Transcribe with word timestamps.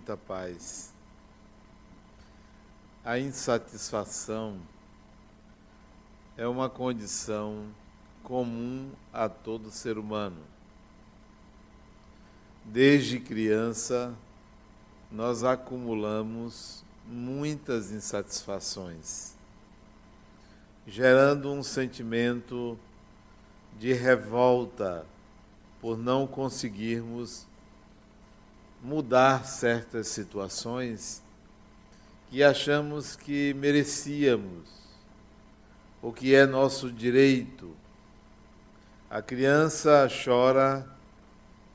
muita 0.00 0.16
paz. 0.16 0.94
A 3.04 3.18
insatisfação 3.18 4.58
é 6.38 6.48
uma 6.48 6.70
condição 6.70 7.66
comum 8.22 8.90
a 9.12 9.28
todo 9.28 9.70
ser 9.70 9.98
humano. 9.98 10.40
Desde 12.64 13.20
criança, 13.20 14.14
nós 15.12 15.44
acumulamos 15.44 16.82
muitas 17.06 17.90
insatisfações, 17.92 19.34
gerando 20.86 21.52
um 21.52 21.62
sentimento 21.62 22.78
de 23.78 23.92
revolta 23.92 25.04
por 25.78 25.98
não 25.98 26.26
conseguirmos 26.26 27.49
mudar 28.82 29.44
certas 29.44 30.08
situações 30.08 31.22
que 32.30 32.42
achamos 32.42 33.16
que 33.16 33.52
merecíamos, 33.54 34.68
o 36.00 36.12
que 36.12 36.34
é 36.34 36.46
nosso 36.46 36.90
direito. 36.90 37.74
A 39.10 39.20
criança 39.20 40.08
chora 40.24 40.86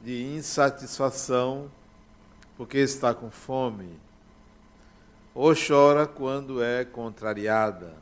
de 0.01 0.23
insatisfação 0.35 1.69
porque 2.57 2.77
está 2.77 3.13
com 3.13 3.29
fome, 3.29 3.99
ou 5.33 5.53
chora 5.53 6.07
quando 6.07 6.63
é 6.63 6.85
contrariada. 6.85 7.93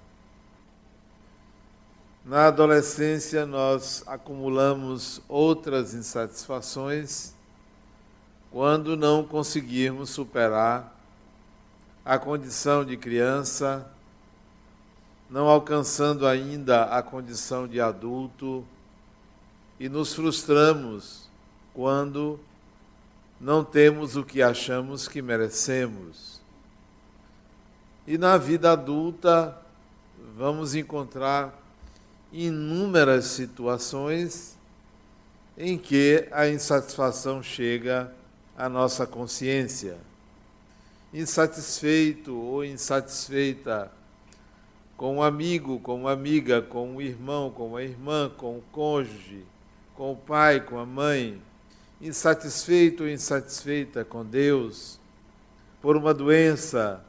Na 2.23 2.47
adolescência, 2.47 3.45
nós 3.45 4.03
acumulamos 4.06 5.22
outras 5.28 5.94
insatisfações 5.95 7.33
quando 8.54 8.96
não 8.96 9.23
conseguirmos 9.23 10.12
superar 10.12 10.96
a 12.06 12.20
condição 12.20 12.86
de 12.86 12.96
criança, 12.96 13.92
não 15.28 15.48
alcançando 15.48 16.28
ainda 16.28 16.84
a 16.84 17.02
condição 17.02 17.68
de 17.68 17.81
adulto, 17.81 18.64
e 19.80 19.90
nos 19.90 20.14
frustramos 20.14 21.28
quando 21.74 22.40
não 23.42 23.64
temos 23.64 24.16
o 24.16 24.24
que 24.24 24.44
achamos 24.44 25.08
que 25.08 25.20
merecemos. 25.20 26.40
E 28.06 28.20
na 28.20 28.38
vida 28.38 28.72
adulta, 28.72 29.58
vamos 30.38 30.76
encontrar 30.76 31.59
inúmeras 32.31 33.26
situações 33.26 34.56
em 35.58 35.76
que 35.76 36.28
a 36.31 36.48
insatisfação 36.48 37.42
chega 37.42 38.14
à 38.58 38.70
nossa 38.70 39.06
consciência. 39.06 39.98
Insatisfeito 41.14 42.36
ou 42.36 42.64
insatisfeita 42.64 43.92
com 44.96 45.18
um 45.18 45.23
amigo, 45.23 45.80
com 45.80 45.96
uma 45.96 46.12
amiga, 46.12 46.62
com 46.62 46.88
um 46.88 47.02
irmão, 47.02 47.52
com 47.52 47.68
uma 47.68 47.84
irmã, 47.84 48.31
com 48.38 48.58
o 48.58 48.64
cônjuge, 48.72 49.46
com 49.96 50.12
o 50.12 50.16
pai, 50.16 50.59
com 50.59 50.80
a 50.80 50.86
mãe, 50.86 51.42
insatisfeito 52.02 53.04
ou 53.04 53.09
insatisfeita 53.09 54.06
com 54.06 54.26
Deus, 54.26 55.00
por 55.81 55.98
uma 55.98 56.14
doença, 56.14 57.04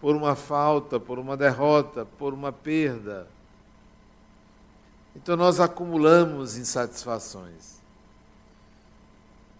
por 0.00 0.14
uma 0.14 0.36
falta, 0.36 1.00
por 1.00 1.18
uma 1.18 1.36
derrota, 1.36 2.04
por 2.04 2.32
uma 2.32 2.52
perda. 2.52 3.26
Então 5.16 5.36
nós 5.36 5.60
acumulamos 5.60 6.56
insatisfações. 6.56 7.73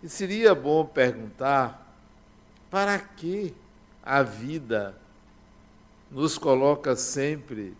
E 0.04 0.08
seria 0.10 0.54
bom 0.54 0.84
perguntar 0.84 1.96
para 2.70 2.98
que 2.98 3.54
a 4.02 4.22
vida 4.22 4.94
nos 6.10 6.36
coloca 6.36 6.94
sempre 6.94 7.74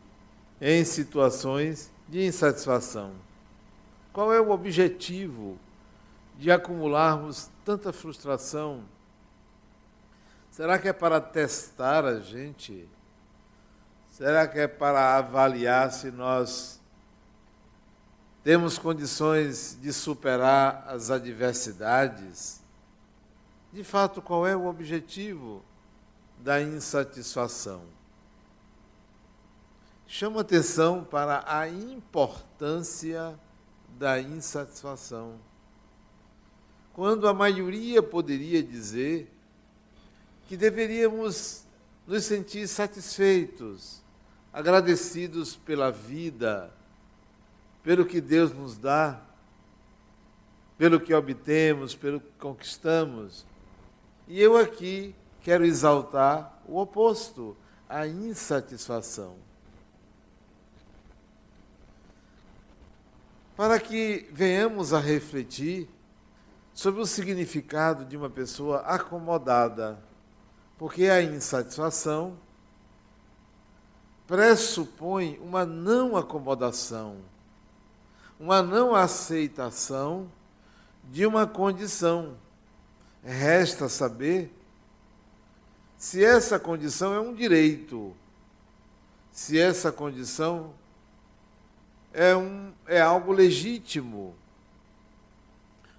em 0.58 0.82
situações 0.86 1.92
de 2.08 2.24
insatisfação. 2.24 3.12
Qual 4.10 4.32
é 4.32 4.40
o 4.40 4.52
objetivo 4.52 5.58
de 6.38 6.50
acumularmos 6.50 7.50
tanta 7.62 7.92
frustração? 7.92 8.84
Será 10.50 10.78
que 10.78 10.88
é 10.88 10.94
para 10.94 11.20
testar 11.20 12.06
a 12.06 12.20
gente? 12.20 12.88
Será 14.10 14.48
que 14.48 14.60
é 14.60 14.66
para 14.66 15.18
avaliar 15.18 15.92
se 15.92 16.10
nós 16.10 16.80
temos 18.44 18.78
condições 18.78 19.78
de 19.80 19.90
superar 19.90 20.84
as 20.86 21.10
adversidades? 21.10 22.60
De 23.72 23.82
fato, 23.82 24.20
qual 24.20 24.46
é 24.46 24.54
o 24.54 24.66
objetivo 24.66 25.64
da 26.38 26.60
insatisfação? 26.60 27.82
Chama 30.06 30.42
atenção 30.42 31.02
para 31.02 31.42
a 31.46 31.66
importância 31.66 33.34
da 33.98 34.20
insatisfação. 34.20 35.40
Quando 36.92 37.26
a 37.26 37.32
maioria 37.32 38.02
poderia 38.02 38.62
dizer 38.62 39.32
que 40.46 40.56
deveríamos 40.56 41.64
nos 42.06 42.24
sentir 42.24 42.68
satisfeitos, 42.68 44.02
agradecidos 44.52 45.56
pela 45.56 45.90
vida, 45.90 46.70
pelo 47.84 48.04
que 48.04 48.20
Deus 48.20 48.52
nos 48.52 48.76
dá, 48.76 49.20
pelo 50.76 50.98
que 50.98 51.14
obtemos, 51.14 51.94
pelo 51.94 52.18
que 52.18 52.32
conquistamos. 52.40 53.46
E 54.26 54.40
eu 54.40 54.56
aqui 54.56 55.14
quero 55.40 55.64
exaltar 55.64 56.60
o 56.66 56.80
oposto, 56.80 57.56
a 57.88 58.04
insatisfação. 58.08 59.36
para 63.56 63.78
que 63.78 64.28
venhamos 64.32 64.92
a 64.92 64.98
refletir 64.98 65.88
sobre 66.72 67.00
o 67.00 67.06
significado 67.06 68.04
de 68.04 68.16
uma 68.16 68.28
pessoa 68.28 68.78
acomodada, 68.80 69.98
porque 70.76 71.06
a 71.06 71.22
insatisfação 71.22 72.36
pressupõe 74.26 75.38
uma 75.40 75.64
não 75.64 76.16
acomodação, 76.16 77.18
uma 78.38 78.62
não 78.62 78.94
aceitação 78.94 80.30
de 81.04 81.26
uma 81.26 81.46
condição. 81.46 82.36
Resta 83.22 83.88
saber 83.88 84.52
se 85.96 86.22
essa 86.22 86.58
condição 86.58 87.14
é 87.14 87.20
um 87.20 87.32
direito, 87.32 88.14
se 89.32 89.58
essa 89.58 89.90
condição 89.90 90.74
é, 92.12 92.36
um, 92.36 92.72
é 92.86 93.00
algo 93.00 93.32
legítimo. 93.32 94.34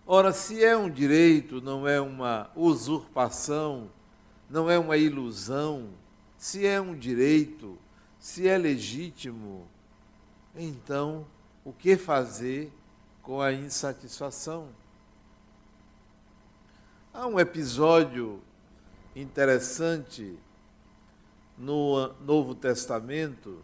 Ora, 0.06 0.32
se 0.32 0.64
é 0.64 0.78
um 0.78 0.90
direito, 0.90 1.60
não 1.60 1.88
é 1.88 2.00
uma 2.00 2.52
usurpação, 2.56 3.90
não 4.48 4.70
é 4.70 4.78
uma 4.78 4.96
ilusão, 4.98 5.90
se 6.38 6.66
é 6.66 6.80
um 6.80 6.96
direito, 6.96 7.78
se 8.20 8.48
é 8.48 8.58
legítimo, 8.58 9.68
então 10.56 11.26
o 11.66 11.74
que 11.74 11.98
fazer 11.98 12.72
com 13.24 13.42
a 13.42 13.52
insatisfação? 13.52 14.70
Há 17.12 17.26
um 17.26 17.40
episódio 17.40 18.40
interessante 19.16 20.38
no 21.58 22.14
Novo 22.22 22.54
Testamento 22.54 23.64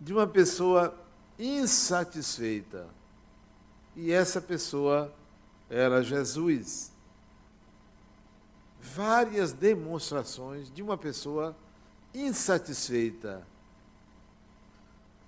de 0.00 0.12
uma 0.12 0.26
pessoa 0.26 0.94
insatisfeita. 1.36 2.86
E 3.96 4.12
essa 4.12 4.40
pessoa 4.40 5.12
era 5.68 6.02
Jesus. 6.02 6.92
Várias 8.80 9.52
demonstrações 9.52 10.70
de 10.70 10.82
uma 10.82 10.96
pessoa 10.96 11.56
insatisfeita, 12.12 13.44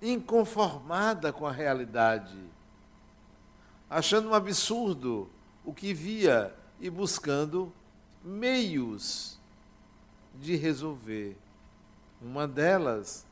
inconformada 0.01 1.33
com 1.33 1.45
a 1.45 1.51
realidade, 1.51 2.37
achando 3.89 4.29
um 4.29 4.33
absurdo 4.33 5.29
o 5.65 5.73
que 5.73 5.93
via 5.93 6.53
e 6.79 6.89
buscando 6.89 7.73
meios 8.23 9.37
de 10.35 10.55
resolver. 10.55 11.37
Uma 12.21 12.47
delas, 12.47 13.25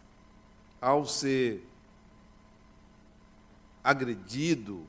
ao 0.82 1.06
ser 1.06 1.68
agredido, 3.84 4.86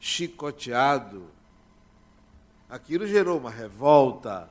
chicoteado. 0.00 1.26
Aquilo 2.68 3.06
gerou 3.06 3.38
uma 3.38 3.50
revolta, 3.50 4.48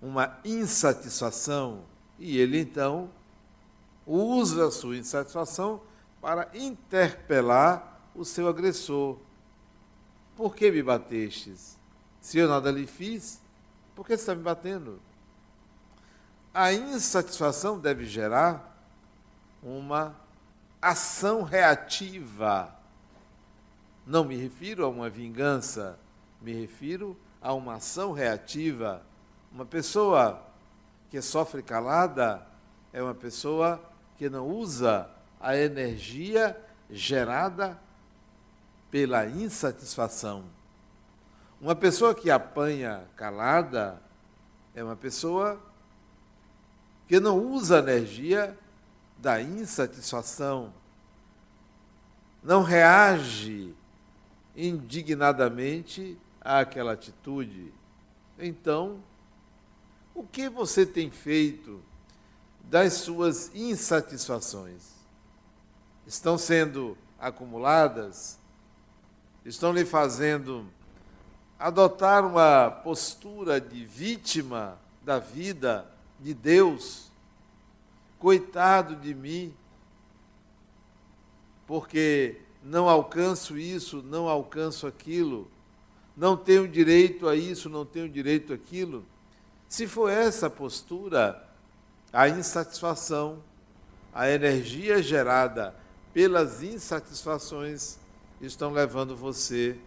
uma 0.00 0.38
insatisfação, 0.44 1.84
e 2.18 2.38
ele 2.38 2.58
então 2.58 3.10
usa 4.08 4.70
sua 4.70 4.96
insatisfação 4.96 5.82
para 6.20 6.48
interpelar 6.54 8.00
o 8.14 8.24
seu 8.24 8.48
agressor. 8.48 9.18
Por 10.34 10.56
que 10.56 10.70
me 10.70 10.82
batestes? 10.82 11.78
Se 12.20 12.38
eu 12.38 12.48
nada 12.48 12.70
lhe 12.70 12.86
fiz, 12.86 13.40
Por 13.94 14.06
que 14.06 14.16
você 14.16 14.22
está 14.22 14.34
me 14.36 14.44
batendo? 14.44 15.00
A 16.54 16.72
insatisfação 16.72 17.80
deve 17.80 18.06
gerar 18.06 18.80
uma 19.60 20.14
ação 20.80 21.42
reativa. 21.42 22.72
Não 24.06 24.24
me 24.24 24.36
refiro 24.36 24.84
a 24.84 24.88
uma 24.88 25.10
vingança, 25.10 25.98
me 26.40 26.52
refiro 26.52 27.16
a 27.42 27.52
uma 27.52 27.74
ação 27.74 28.12
reativa. 28.12 29.02
Uma 29.50 29.66
pessoa 29.66 30.46
que 31.10 31.20
sofre 31.20 31.60
calada 31.60 32.46
é 32.92 33.02
uma 33.02 33.14
pessoa 33.14 33.82
que 34.18 34.28
não 34.28 34.48
usa 34.48 35.08
a 35.40 35.56
energia 35.56 36.58
gerada 36.90 37.78
pela 38.90 39.26
insatisfação. 39.26 40.44
Uma 41.60 41.76
pessoa 41.76 42.14
que 42.14 42.30
apanha 42.30 43.04
calada 43.16 44.02
é 44.74 44.82
uma 44.82 44.96
pessoa 44.96 45.60
que 47.06 47.20
não 47.20 47.38
usa 47.38 47.76
a 47.76 47.78
energia 47.78 48.58
da 49.16 49.40
insatisfação, 49.40 50.72
não 52.42 52.62
reage 52.62 53.74
indignadamente 54.54 56.18
àquela 56.40 56.92
atitude. 56.92 57.72
Então, 58.38 59.02
o 60.14 60.22
que 60.22 60.48
você 60.48 60.84
tem 60.84 61.10
feito 61.10 61.82
das 62.68 62.94
suas 62.94 63.50
insatisfações? 63.54 64.82
Estão 66.06 66.36
sendo 66.36 66.96
acumuladas? 67.18 68.38
Estão 69.44 69.72
lhe 69.72 69.84
fazendo 69.84 70.66
adotar 71.58 72.24
uma 72.24 72.70
postura 72.70 73.60
de 73.60 73.84
vítima 73.84 74.78
da 75.02 75.18
vida 75.18 75.90
de 76.20 76.34
Deus? 76.34 77.10
Coitado 78.18 78.96
de 78.96 79.14
mim, 79.14 79.54
porque 81.66 82.40
não 82.62 82.88
alcanço 82.88 83.56
isso, 83.56 84.02
não 84.02 84.28
alcanço 84.28 84.86
aquilo, 84.86 85.48
não 86.16 86.36
tenho 86.36 86.66
direito 86.66 87.28
a 87.28 87.36
isso, 87.36 87.70
não 87.70 87.86
tenho 87.86 88.08
direito 88.08 88.52
àquilo. 88.52 89.06
Se 89.68 89.86
for 89.86 90.10
essa 90.10 90.50
postura, 90.50 91.47
a 92.12 92.28
insatisfação, 92.28 93.42
a 94.12 94.28
energia 94.28 95.02
gerada 95.02 95.74
pelas 96.12 96.62
insatisfações 96.62 97.98
estão 98.40 98.72
levando 98.72 99.16
você 99.16 99.78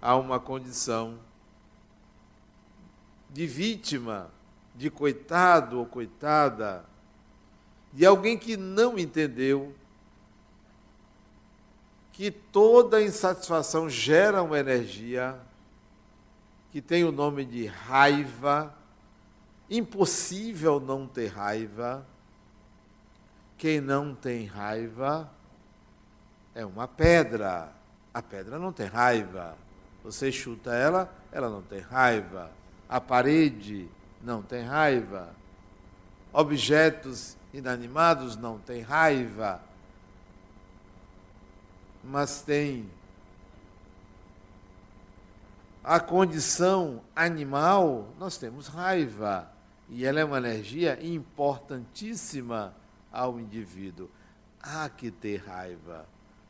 a 0.00 0.16
uma 0.16 0.40
condição 0.40 1.18
de 3.28 3.46
vítima, 3.46 4.30
de 4.74 4.90
coitado 4.90 5.78
ou 5.78 5.86
coitada, 5.86 6.84
de 7.92 8.04
alguém 8.04 8.36
que 8.36 8.56
não 8.56 8.98
entendeu 8.98 9.74
que 12.12 12.30
toda 12.30 13.02
insatisfação 13.02 13.88
gera 13.88 14.42
uma 14.42 14.58
energia 14.58 15.38
que 16.70 16.80
tem 16.80 17.04
o 17.04 17.10
nome 17.10 17.44
de 17.44 17.66
raiva. 17.66 18.74
Impossível 19.70 20.80
não 20.80 21.06
ter 21.06 21.28
raiva. 21.28 22.04
Quem 23.56 23.80
não 23.80 24.14
tem 24.14 24.46
raiva 24.46 25.30
é 26.54 26.64
uma 26.66 26.88
pedra. 26.88 27.72
A 28.12 28.20
pedra 28.20 28.58
não 28.58 28.72
tem 28.72 28.86
raiva. 28.86 29.56
Você 30.02 30.32
chuta 30.32 30.74
ela, 30.74 31.14
ela 31.30 31.48
não 31.48 31.62
tem 31.62 31.80
raiva. 31.80 32.50
A 32.88 33.00
parede 33.00 33.88
não 34.20 34.42
tem 34.42 34.64
raiva. 34.64 35.32
Objetos 36.32 37.36
inanimados 37.52 38.36
não 38.36 38.58
têm 38.58 38.80
raiva 38.80 39.62
mas 42.02 42.42
tem 42.42 42.90
a 45.82 45.98
condição 45.98 47.02
animal, 47.14 48.08
nós 48.18 48.36
temos 48.36 48.66
raiva. 48.66 49.50
E 49.90 50.06
ela 50.06 50.20
é 50.20 50.24
uma 50.24 50.38
energia 50.38 50.98
importantíssima 51.04 52.74
ao 53.12 53.38
indivíduo. 53.38 54.08
Há 54.62 54.88
que 54.88 55.10
ter 55.10 55.44
raiva. 55.44 56.06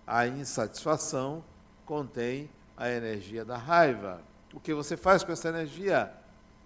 A 0.06 0.26
insatisfação 0.26 1.42
contém 1.84 2.48
a 2.76 2.88
energia 2.88 3.44
da 3.44 3.56
raiva. 3.56 4.22
O 4.54 4.60
que 4.60 4.72
você 4.72 4.96
faz 4.96 5.25
com 5.25 5.32
essa 5.32 5.48
energia? 5.48 6.12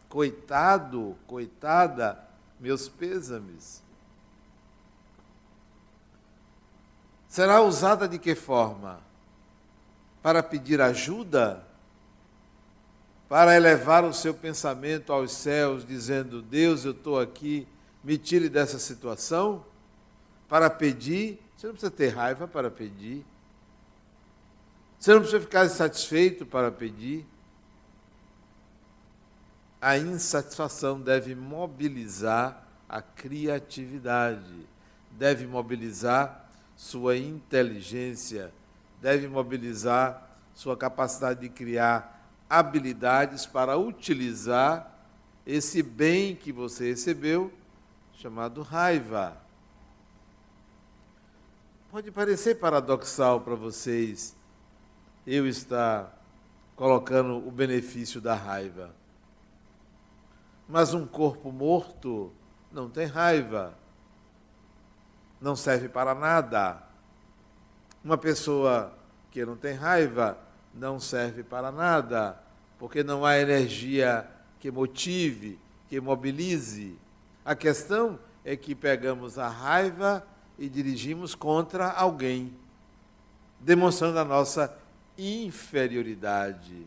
Coitado, 0.08 1.16
coitada, 1.26 2.18
meus 2.60 2.88
pêsames. 2.88 3.84
será 7.34 7.60
usada 7.60 8.06
de 8.06 8.16
que 8.16 8.32
forma? 8.36 9.00
Para 10.22 10.40
pedir 10.40 10.80
ajuda? 10.80 11.66
Para 13.28 13.56
elevar 13.56 14.04
o 14.04 14.12
seu 14.12 14.34
pensamento 14.34 15.12
aos 15.12 15.32
céus, 15.32 15.84
dizendo: 15.84 16.42
Deus, 16.42 16.84
eu 16.84 16.92
estou 16.92 17.18
aqui, 17.18 17.66
me 18.02 18.18
tire 18.18 18.48
dessa 18.48 18.78
situação? 18.78 19.64
Para 20.48 20.68
pedir? 20.68 21.40
Você 21.56 21.66
não 21.66 21.74
precisa 21.74 21.90
ter 21.90 22.08
raiva 22.08 22.46
para 22.46 22.70
pedir. 22.70 23.24
Você 24.98 25.12
não 25.12 25.20
precisa 25.20 25.40
ficar 25.40 25.64
insatisfeito 25.64 26.44
para 26.44 26.70
pedir. 26.70 27.26
A 29.80 29.98
insatisfação 29.98 31.00
deve 31.00 31.34
mobilizar 31.34 32.66
a 32.88 33.02
criatividade, 33.02 34.66
deve 35.10 35.46
mobilizar 35.46 36.48
sua 36.76 37.16
inteligência, 37.16 38.52
deve 39.00 39.28
mobilizar 39.28 40.38
sua 40.54 40.76
capacidade 40.76 41.40
de 41.40 41.48
criar 41.48 42.13
habilidades 42.48 43.46
para 43.46 43.76
utilizar 43.76 44.92
esse 45.46 45.82
bem 45.82 46.34
que 46.34 46.52
você 46.52 46.90
recebeu, 46.90 47.52
chamado 48.14 48.62
raiva. 48.62 49.36
Pode 51.90 52.10
parecer 52.10 52.56
paradoxal 52.56 53.40
para 53.40 53.54
vocês 53.54 54.34
eu 55.26 55.46
estar 55.46 56.22
colocando 56.76 57.46
o 57.46 57.50
benefício 57.50 58.20
da 58.20 58.34
raiva. 58.34 58.94
Mas 60.68 60.94
um 60.94 61.06
corpo 61.06 61.52
morto 61.52 62.32
não 62.72 62.88
tem 62.88 63.06
raiva 63.06 63.76
não 65.44 65.54
serve 65.54 65.90
para 65.90 66.14
nada. 66.14 66.82
Uma 68.02 68.16
pessoa 68.16 68.96
que 69.30 69.44
não 69.44 69.56
tem 69.56 69.74
raiva 69.74 70.38
não 70.74 70.98
serve 70.98 71.42
para 71.42 71.70
nada, 71.70 72.38
porque 72.78 73.02
não 73.02 73.24
há 73.24 73.38
energia 73.38 74.28
que 74.58 74.70
motive, 74.70 75.58
que 75.88 76.00
mobilize. 76.00 76.98
A 77.44 77.54
questão 77.54 78.18
é 78.44 78.56
que 78.56 78.74
pegamos 78.74 79.38
a 79.38 79.48
raiva 79.48 80.26
e 80.58 80.68
dirigimos 80.68 81.34
contra 81.34 81.90
alguém, 81.90 82.52
demonstrando 83.60 84.18
a 84.18 84.24
nossa 84.24 84.76
inferioridade. 85.16 86.86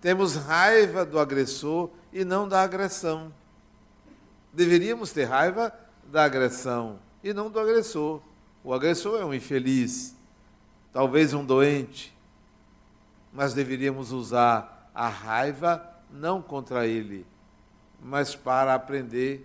Temos 0.00 0.36
raiva 0.36 1.04
do 1.04 1.18
agressor 1.18 1.90
e 2.12 2.24
não 2.24 2.48
da 2.48 2.62
agressão. 2.62 3.32
Deveríamos 4.52 5.12
ter 5.12 5.24
raiva 5.24 5.72
da 6.04 6.24
agressão 6.24 6.98
e 7.22 7.32
não 7.32 7.50
do 7.50 7.58
agressor. 7.58 8.20
O 8.62 8.72
agressor 8.72 9.20
é 9.20 9.24
um 9.24 9.34
infeliz, 9.34 10.14
talvez 10.94 11.34
um 11.34 11.44
doente, 11.44 12.16
mas 13.32 13.52
deveríamos 13.52 14.12
usar 14.12 14.88
a 14.94 15.08
raiva 15.08 15.84
não 16.08 16.40
contra 16.40 16.86
ele, 16.86 17.26
mas 18.00 18.36
para 18.36 18.72
aprender 18.72 19.44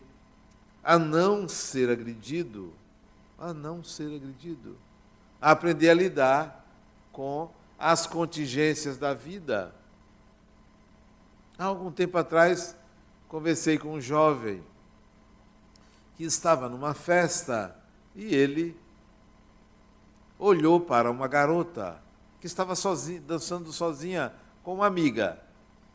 a 0.83 0.99
não 0.99 1.49
ser 1.49 1.89
agredido, 1.89 2.71
a 3.35 3.51
não 3.51 3.83
ser 3.83 4.15
agredido, 4.15 4.77
a 5.41 5.49
aprender 5.49 5.89
a 5.89 5.93
lidar 5.95 6.65
com 7.11 7.49
as 7.79 8.05
contingências 8.05 8.97
da 8.97 9.15
vida. 9.15 9.73
Há 11.57 11.65
algum 11.65 11.91
tempo 11.91 12.15
atrás, 12.19 12.75
conversei 13.27 13.79
com 13.79 13.93
um 13.93 14.01
jovem 14.01 14.63
que 16.15 16.23
estava 16.23 16.69
numa 16.69 16.93
festa 16.93 17.75
e 18.15 18.35
ele 18.35 18.78
olhou 20.39 20.79
para 20.79 21.11
uma 21.11 21.27
garota 21.27 22.01
que 22.39 22.47
estava 22.47 22.73
sozinha, 22.73 23.21
dançando 23.21 23.71
sozinha 23.73 24.33
com 24.63 24.75
uma 24.75 24.87
amiga. 24.87 25.37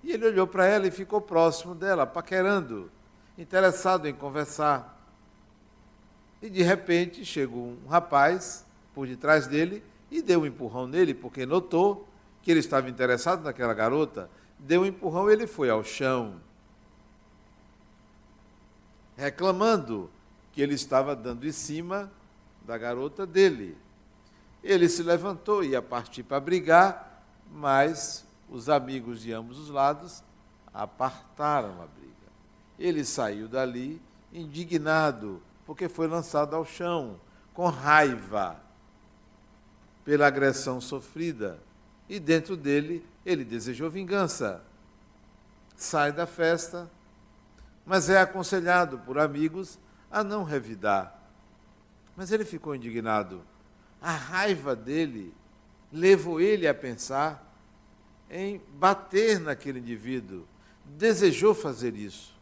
E 0.02 0.12
ele 0.12 0.26
olhou 0.26 0.46
para 0.46 0.66
ela 0.66 0.86
e 0.86 0.90
ficou 0.90 1.20
próximo 1.20 1.74
dela, 1.74 2.06
paquerando, 2.06 2.92
interessado 3.38 4.06
em 4.06 4.12
conversar. 4.12 5.02
E 6.42 6.50
de 6.50 6.62
repente 6.62 7.24
chegou 7.24 7.74
um 7.82 7.88
rapaz 7.88 8.66
por 8.94 9.06
detrás 9.06 9.46
dele 9.46 9.82
e 10.10 10.20
deu 10.20 10.42
um 10.42 10.46
empurrão 10.46 10.86
nele, 10.86 11.14
porque 11.14 11.46
notou 11.46 12.06
que 12.42 12.50
ele 12.50 12.60
estava 12.60 12.90
interessado 12.90 13.42
naquela 13.42 13.72
garota. 13.72 14.28
deu 14.58 14.82
um 14.82 14.86
empurrão 14.86 15.30
e 15.30 15.32
ele 15.32 15.46
foi 15.46 15.70
ao 15.70 15.82
chão, 15.82 16.40
reclamando 19.16 20.10
que 20.52 20.60
ele 20.60 20.74
estava 20.74 21.16
dando 21.16 21.46
em 21.46 21.52
cima 21.52 22.12
da 22.62 22.76
garota 22.76 23.26
dele. 23.26 23.76
Ele 24.64 24.88
se 24.88 25.02
levantou 25.02 25.62
e 25.62 25.68
ia 25.68 25.82
partir 25.82 26.22
para 26.22 26.40
brigar, 26.40 27.22
mas 27.52 28.26
os 28.48 28.70
amigos 28.70 29.20
de 29.20 29.30
ambos 29.30 29.58
os 29.58 29.68
lados 29.68 30.24
apartaram 30.72 31.82
a 31.82 31.86
briga. 31.86 32.14
Ele 32.78 33.04
saiu 33.04 33.46
dali 33.46 34.00
indignado, 34.32 35.42
porque 35.66 35.86
foi 35.86 36.08
lançado 36.08 36.56
ao 36.56 36.64
chão, 36.64 37.20
com 37.52 37.68
raiva 37.68 38.58
pela 40.02 40.26
agressão 40.26 40.80
sofrida. 40.80 41.58
E 42.08 42.18
dentro 42.18 42.56
dele, 42.56 43.06
ele 43.24 43.44
desejou 43.44 43.90
vingança. 43.90 44.64
Sai 45.76 46.10
da 46.10 46.26
festa, 46.26 46.90
mas 47.84 48.08
é 48.08 48.18
aconselhado 48.18 48.98
por 49.00 49.18
amigos 49.18 49.78
a 50.10 50.24
não 50.24 50.42
revidar. 50.42 51.20
Mas 52.16 52.32
ele 52.32 52.46
ficou 52.46 52.74
indignado. 52.74 53.42
A 54.04 54.12
raiva 54.12 54.76
dele 54.76 55.34
levou 55.90 56.38
ele 56.38 56.68
a 56.68 56.74
pensar 56.74 57.42
em 58.28 58.60
bater 58.74 59.40
naquele 59.40 59.78
indivíduo. 59.78 60.46
Desejou 60.84 61.54
fazer 61.54 61.96
isso. 61.96 62.38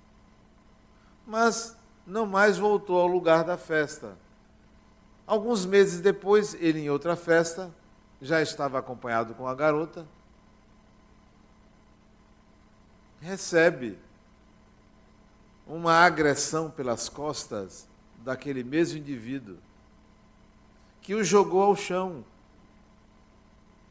Mas 1.25 1.77
não 2.05 2.27
mais 2.27 2.59
voltou 2.59 2.99
ao 2.99 3.07
lugar 3.07 3.45
da 3.45 3.57
festa. 3.57 4.19
Alguns 5.25 5.65
meses 5.65 6.01
depois, 6.01 6.53
ele 6.55 6.81
em 6.81 6.91
outra 6.91 7.15
festa, 7.15 7.73
já 8.21 8.43
estava 8.43 8.81
acompanhado 8.81 9.33
com 9.33 9.47
a 9.47 9.55
garota, 9.55 10.05
recebe 13.21 14.01
uma 15.65 15.93
agressão 15.93 16.69
pelas 16.69 17.09
costas 17.09 17.87
daquele 18.17 18.65
mesmo 18.65 18.99
indivíduo 18.99 19.59
que 21.03 21.15
o 21.15 21.25
jogou 21.25 21.63
ao 21.63 21.77
chão 21.77 22.25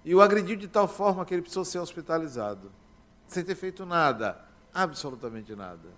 e 0.04 0.16
o 0.16 0.22
agrediu 0.22 0.56
de 0.56 0.68
tal 0.68 0.88
forma 0.88 1.26
que 1.26 1.34
ele 1.34 1.42
precisou 1.42 1.66
ser 1.66 1.80
hospitalizado, 1.80 2.72
sem 3.28 3.44
ter 3.44 3.56
feito 3.56 3.86
nada, 3.86 4.44
absolutamente 4.74 5.56
nada. 5.56 5.90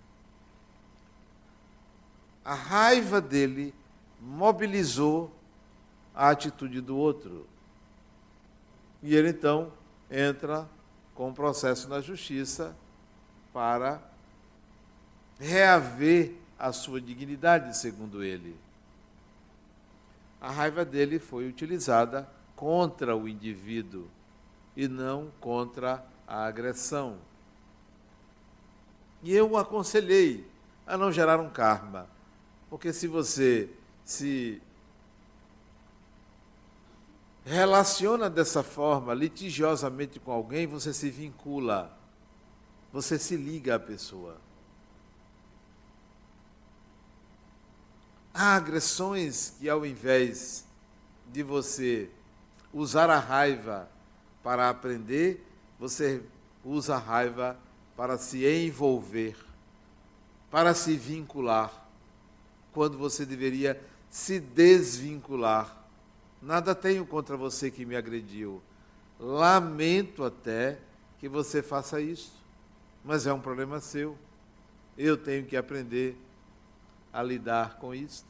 A 2.44 2.54
raiva 2.54 3.22
dele 3.22 3.74
mobilizou 4.20 5.34
a 6.14 6.30
atitude 6.30 6.82
do 6.82 6.98
outro. 6.98 7.48
E 9.02 9.16
ele 9.16 9.30
então 9.30 9.72
entra 10.10 10.68
com 11.16 11.30
um 11.30 11.34
processo 11.34 11.88
na 11.88 12.02
justiça 12.02 12.76
para 13.54 14.02
reaver 15.40 16.36
a 16.58 16.72
sua 16.72 17.00
dignidade, 17.00 17.78
segundo 17.78 18.24
ele. 18.24 18.63
A 20.44 20.52
raiva 20.52 20.84
dele 20.84 21.20
foi 21.20 21.48
utilizada 21.48 22.30
contra 22.54 23.16
o 23.16 23.30
indivíduo 23.30 24.10
e 24.76 24.90
não 24.90 25.32
contra 25.40 26.06
a 26.28 26.44
agressão. 26.44 27.18
E 29.22 29.34
eu 29.34 29.52
o 29.52 29.58
aconselhei 29.58 30.46
a 30.86 30.98
não 30.98 31.14
gerar 31.14 31.40
um 31.40 31.50
karma, 31.50 32.10
porque 32.70 32.92
se 32.92 33.08
você 33.08 33.70
se 34.04 34.62
relaciona 37.46 38.30
dessa 38.30 38.62
forma, 38.62 39.14
litigiosamente 39.14 40.20
com 40.20 40.34
alguém, 40.34 40.68
você 40.68 40.94
se 40.94 41.10
vincula, 41.10 41.98
você 42.92 43.18
se 43.18 43.38
liga 43.38 43.76
à 43.76 43.80
pessoa. 43.80 44.36
Há 48.34 48.56
agressões 48.56 49.54
que, 49.60 49.70
ao 49.70 49.86
invés 49.86 50.66
de 51.32 51.44
você 51.44 52.10
usar 52.74 53.10
a 53.10 53.20
raiva 53.20 53.88
para 54.42 54.70
aprender, 54.70 55.46
você 55.80 56.22
usa 56.66 56.96
a 56.96 57.00
raiva 57.00 57.58
para 57.96 58.18
se 58.18 58.44
envolver, 58.46 59.38
para 60.50 60.74
se 60.74 60.98
vincular, 60.98 61.88
quando 62.72 62.98
você 62.98 63.24
deveria 63.26 63.80
se 64.10 64.40
desvincular. 64.40 65.86
Nada 66.42 66.74
tenho 66.74 67.06
contra 67.06 67.38
você 67.38 67.70
que 67.70 67.86
me 67.86 67.96
agrediu. 67.96 68.62
Lamento 69.20 70.24
até 70.24 70.80
que 71.20 71.30
você 71.30 71.62
faça 71.62 72.02
isso, 72.02 72.34
mas 73.06 73.28
é 73.28 73.34
um 73.34 73.40
problema 73.40 73.80
seu. 73.80 74.18
Eu 74.98 75.18
tenho 75.18 75.46
que 75.46 75.56
aprender 75.56 76.18
a 77.14 77.22
lidar 77.22 77.78
com 77.78 77.94
isso. 77.94 78.26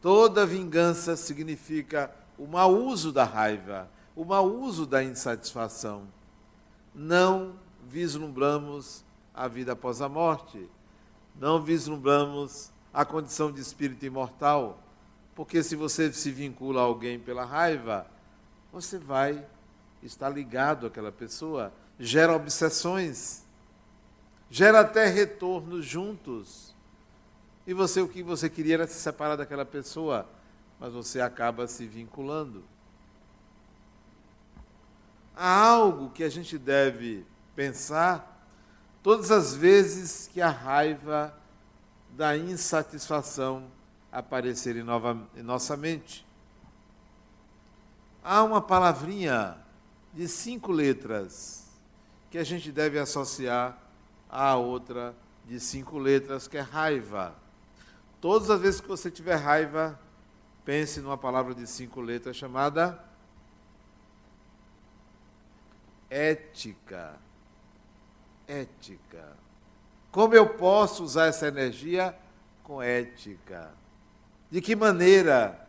Toda 0.00 0.44
vingança 0.44 1.16
significa 1.16 2.14
o 2.36 2.46
mau 2.46 2.74
uso 2.74 3.10
da 3.10 3.24
raiva, 3.24 3.88
o 4.14 4.24
mau 4.24 4.46
uso 4.46 4.86
da 4.86 5.02
insatisfação. 5.02 6.06
Não 6.94 7.54
vislumbramos 7.88 9.02
a 9.32 9.48
vida 9.48 9.72
após 9.72 10.00
a 10.02 10.08
morte, 10.08 10.68
não 11.34 11.62
vislumbramos 11.62 12.70
a 12.92 13.04
condição 13.04 13.50
de 13.50 13.60
espírito 13.60 14.04
imortal. 14.04 14.78
Porque 15.34 15.62
se 15.62 15.74
você 15.74 16.12
se 16.12 16.30
vincula 16.30 16.80
a 16.80 16.84
alguém 16.84 17.18
pela 17.18 17.44
raiva, 17.44 18.06
você 18.70 18.98
vai 18.98 19.44
estar 20.02 20.28
ligado 20.28 20.86
àquela 20.86 21.10
pessoa, 21.10 21.72
gera 21.98 22.34
obsessões, 22.34 23.44
gera 24.50 24.80
até 24.80 25.06
retornos 25.06 25.84
juntos. 25.84 26.73
E 27.66 27.72
você 27.72 28.00
o 28.00 28.08
que 28.08 28.22
você 28.22 28.48
queria 28.50 28.74
era 28.74 28.86
se 28.86 29.00
separar 29.00 29.36
daquela 29.36 29.64
pessoa, 29.64 30.28
mas 30.78 30.92
você 30.92 31.20
acaba 31.20 31.66
se 31.66 31.86
vinculando. 31.86 32.62
Há 35.36 35.66
algo 35.66 36.10
que 36.10 36.22
a 36.22 36.28
gente 36.28 36.58
deve 36.58 37.24
pensar 37.56 38.46
todas 39.02 39.30
as 39.30 39.54
vezes 39.54 40.28
que 40.32 40.40
a 40.40 40.50
raiva 40.50 41.34
da 42.10 42.36
insatisfação 42.36 43.66
aparecer 44.12 44.76
em, 44.76 44.82
nova, 44.82 45.18
em 45.36 45.42
nossa 45.42 45.76
mente. 45.76 46.24
Há 48.22 48.44
uma 48.44 48.60
palavrinha 48.60 49.56
de 50.12 50.28
cinco 50.28 50.70
letras 50.70 51.66
que 52.30 52.38
a 52.38 52.44
gente 52.44 52.70
deve 52.70 52.98
associar 52.98 53.76
à 54.30 54.54
outra 54.56 55.14
de 55.44 55.58
cinco 55.58 55.98
letras, 55.98 56.48
que 56.48 56.56
é 56.56 56.60
raiva. 56.60 57.34
Todas 58.24 58.48
as 58.48 58.58
vezes 58.58 58.80
que 58.80 58.88
você 58.88 59.10
tiver 59.10 59.34
raiva, 59.34 60.00
pense 60.64 60.98
numa 60.98 61.18
palavra 61.18 61.54
de 61.54 61.66
cinco 61.66 62.00
letras 62.00 62.34
chamada 62.34 62.98
ética. 66.08 67.18
Ética. 68.48 69.36
Como 70.10 70.34
eu 70.34 70.48
posso 70.48 71.04
usar 71.04 71.26
essa 71.26 71.48
energia 71.48 72.18
com 72.62 72.80
ética? 72.80 73.70
De 74.50 74.62
que 74.62 74.74
maneira 74.74 75.68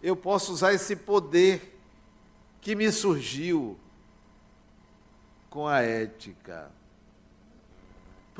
eu 0.00 0.14
posso 0.14 0.52
usar 0.52 0.72
esse 0.74 0.94
poder 0.94 1.76
que 2.60 2.76
me 2.76 2.92
surgiu 2.92 3.76
com 5.50 5.66
a 5.66 5.80
ética? 5.80 6.70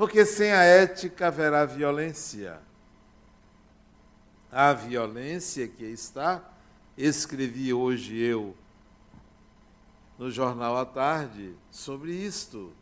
Porque 0.01 0.25
sem 0.25 0.51
a 0.51 0.63
ética 0.63 1.27
haverá 1.27 1.63
violência. 1.63 2.59
A 4.51 4.73
violência 4.73 5.67
que 5.67 5.83
está, 5.83 6.43
escrevi 6.97 7.71
hoje 7.71 8.17
eu 8.17 8.57
no 10.17 10.31
jornal 10.31 10.75
à 10.75 10.87
tarde 10.87 11.55
sobre 11.69 12.13
isto 12.13 12.73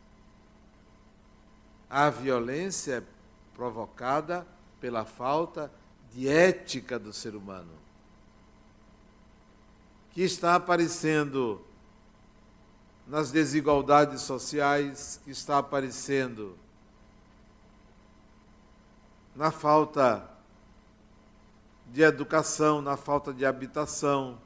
a 1.90 2.08
violência 2.08 3.06
provocada 3.52 4.46
pela 4.80 5.04
falta 5.04 5.70
de 6.14 6.26
ética 6.26 6.98
do 6.98 7.12
ser 7.12 7.36
humano, 7.36 7.74
que 10.12 10.22
está 10.22 10.54
aparecendo 10.54 11.60
nas 13.06 13.30
desigualdades 13.30 14.22
sociais, 14.22 15.20
que 15.22 15.30
está 15.30 15.58
aparecendo 15.58 16.56
na 19.40 19.50
falta 19.50 20.30
de 21.86 22.02
educação, 22.02 22.82
na 22.82 22.94
falta 22.94 23.32
de 23.32 23.46
habitação, 23.46 24.38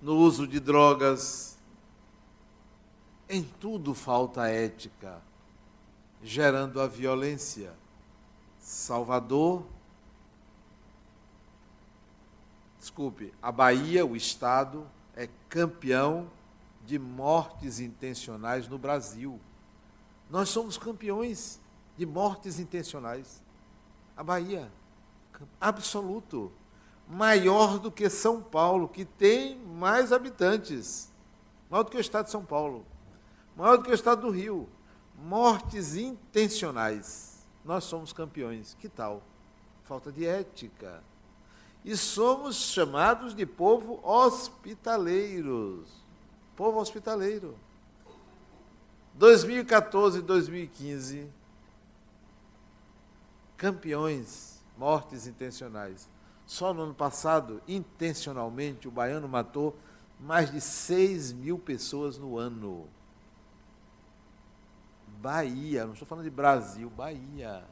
no 0.00 0.14
uso 0.14 0.46
de 0.46 0.60
drogas. 0.60 1.58
Em 3.28 3.42
tudo 3.42 3.92
falta 3.92 4.46
ética 4.46 5.20
gerando 6.22 6.80
a 6.80 6.86
violência. 6.86 7.74
Salvador, 8.60 9.66
desculpe, 12.78 13.34
a 13.42 13.50
Bahia, 13.50 14.06
o 14.06 14.14
Estado, 14.14 14.86
é 15.16 15.28
campeão 15.48 16.30
de 16.86 16.96
mortes 16.96 17.80
intencionais 17.80 18.68
no 18.68 18.78
Brasil. 18.78 19.40
Nós 20.30 20.48
somos 20.48 20.78
campeões 20.78 21.60
de 21.98 22.06
mortes 22.06 22.60
intencionais. 22.60 23.42
A 24.16 24.22
Bahia, 24.22 24.70
absoluto. 25.60 26.52
Maior 27.08 27.78
do 27.78 27.90
que 27.90 28.08
São 28.08 28.42
Paulo, 28.42 28.88
que 28.88 29.04
tem 29.04 29.58
mais 29.58 30.12
habitantes. 30.12 31.12
Maior 31.68 31.82
do 31.82 31.90
que 31.90 31.96
o 31.96 32.00
estado 32.00 32.26
de 32.26 32.30
São 32.30 32.44
Paulo. 32.44 32.86
Maior 33.56 33.76
do 33.76 33.84
que 33.84 33.90
o 33.90 33.94
estado 33.94 34.22
do 34.22 34.30
Rio. 34.30 34.68
Mortes 35.16 35.96
intencionais. 35.96 37.44
Nós 37.64 37.84
somos 37.84 38.12
campeões. 38.12 38.76
Que 38.78 38.88
tal? 38.88 39.22
Falta 39.84 40.10
de 40.10 40.24
ética. 40.26 41.02
E 41.84 41.96
somos 41.96 42.56
chamados 42.56 43.34
de 43.34 43.44
povo 43.44 44.00
hospitaleiros. 44.02 45.88
Povo 46.56 46.80
hospitaleiro. 46.80 47.54
2014 49.14 50.18
e 50.18 50.22
2015, 50.22 51.28
campeões, 53.56 54.62
mortes 54.76 55.26
intencionais. 55.26 56.08
Só 56.46 56.74
no 56.74 56.82
ano 56.82 56.94
passado, 56.94 57.62
intencionalmente, 57.66 58.86
o 58.86 58.90
baiano 58.90 59.28
matou 59.28 59.76
mais 60.20 60.50
de 60.50 60.60
6 60.60 61.32
mil 61.32 61.58
pessoas 61.58 62.18
no 62.18 62.38
ano. 62.38 62.86
Bahia, 65.20 65.86
não 65.86 65.92
estou 65.94 66.06
falando 66.06 66.24
de 66.24 66.30
Brasil, 66.30 66.90
Bahia. 66.90 67.64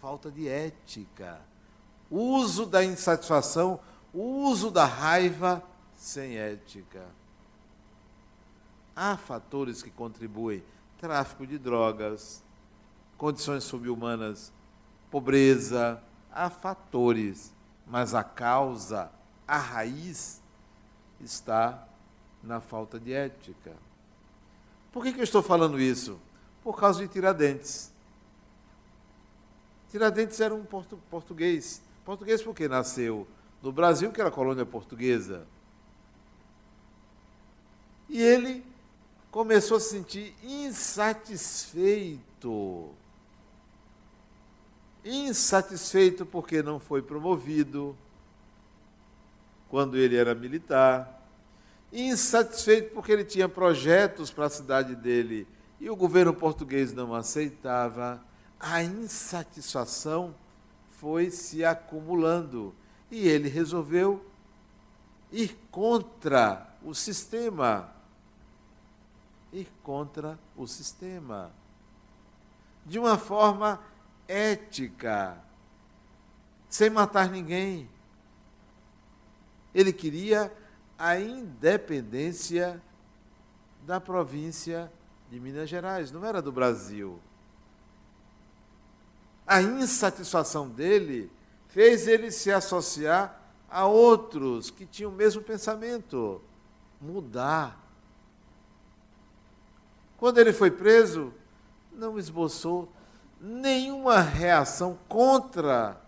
Falta 0.00 0.30
de 0.30 0.48
ética. 0.48 1.40
Uso 2.10 2.66
da 2.66 2.84
insatisfação, 2.84 3.78
uso 4.12 4.70
da 4.70 4.84
raiva 4.84 5.62
sem 5.96 6.36
ética. 6.36 7.06
Há 8.94 9.16
fatores 9.16 9.82
que 9.82 9.90
contribuem: 9.90 10.62
tráfico 10.98 11.46
de 11.46 11.58
drogas, 11.58 12.42
condições 13.16 13.62
subhumanas, 13.64 14.52
pobreza. 15.12 16.02
Há 16.32 16.48
fatores, 16.48 17.52
mas 17.86 18.14
a 18.14 18.24
causa, 18.24 19.12
a 19.46 19.58
raiz, 19.58 20.40
está 21.20 21.86
na 22.42 22.58
falta 22.58 22.98
de 22.98 23.12
ética. 23.12 23.74
Por 24.90 25.04
que, 25.04 25.12
que 25.12 25.20
eu 25.20 25.24
estou 25.24 25.42
falando 25.42 25.78
isso? 25.78 26.18
Por 26.64 26.80
causa 26.80 27.00
de 27.00 27.08
Tiradentes. 27.08 27.92
Tiradentes 29.90 30.40
era 30.40 30.54
um 30.54 30.64
portu 30.64 30.96
português. 31.10 31.82
Português 32.02 32.42
porque 32.42 32.66
nasceu 32.66 33.28
no 33.62 33.70
Brasil, 33.70 34.10
que 34.10 34.22
era 34.22 34.30
colônia 34.30 34.64
portuguesa. 34.64 35.46
E 38.08 38.18
ele 38.20 38.64
começou 39.30 39.76
a 39.76 39.80
se 39.80 39.90
sentir 39.90 40.34
insatisfeito. 40.42 42.94
Insatisfeito 45.04 46.24
porque 46.24 46.62
não 46.62 46.78
foi 46.78 47.02
promovido 47.02 47.96
quando 49.68 49.96
ele 49.96 50.16
era 50.16 50.34
militar. 50.34 51.20
Insatisfeito 51.92 52.94
porque 52.94 53.12
ele 53.12 53.24
tinha 53.24 53.48
projetos 53.48 54.30
para 54.30 54.46
a 54.46 54.50
cidade 54.50 54.94
dele 54.94 55.46
e 55.80 55.90
o 55.90 55.96
governo 55.96 56.32
português 56.32 56.92
não 56.92 57.14
aceitava. 57.14 58.22
A 58.58 58.82
insatisfação 58.82 60.34
foi 60.90 61.30
se 61.30 61.64
acumulando 61.64 62.74
e 63.10 63.28
ele 63.28 63.48
resolveu 63.48 64.24
ir 65.32 65.58
contra 65.70 66.68
o 66.82 66.94
sistema 66.94 67.92
ir 69.52 69.68
contra 69.82 70.38
o 70.56 70.66
sistema. 70.66 71.50
De 72.86 72.98
uma 72.98 73.18
forma 73.18 73.80
ética, 74.26 75.36
sem 76.68 76.90
matar 76.90 77.30
ninguém. 77.30 77.88
Ele 79.74 79.92
queria 79.92 80.52
a 80.98 81.18
independência 81.18 82.80
da 83.84 84.00
província 84.00 84.92
de 85.30 85.40
Minas 85.40 85.68
Gerais, 85.68 86.12
não 86.12 86.24
era 86.24 86.40
do 86.40 86.52
Brasil. 86.52 87.18
A 89.46 89.60
insatisfação 89.60 90.68
dele 90.68 91.30
fez 91.68 92.06
ele 92.06 92.30
se 92.30 92.52
associar 92.52 93.40
a 93.68 93.86
outros 93.86 94.70
que 94.70 94.86
tinham 94.86 95.10
o 95.10 95.14
mesmo 95.14 95.42
pensamento, 95.42 96.40
mudar 97.00 97.82
quando 100.22 100.38
ele 100.38 100.52
foi 100.52 100.70
preso, 100.70 101.34
não 101.92 102.16
esboçou 102.16 102.88
nenhuma 103.42 104.20
reação 104.20 104.96
contra 105.08 106.00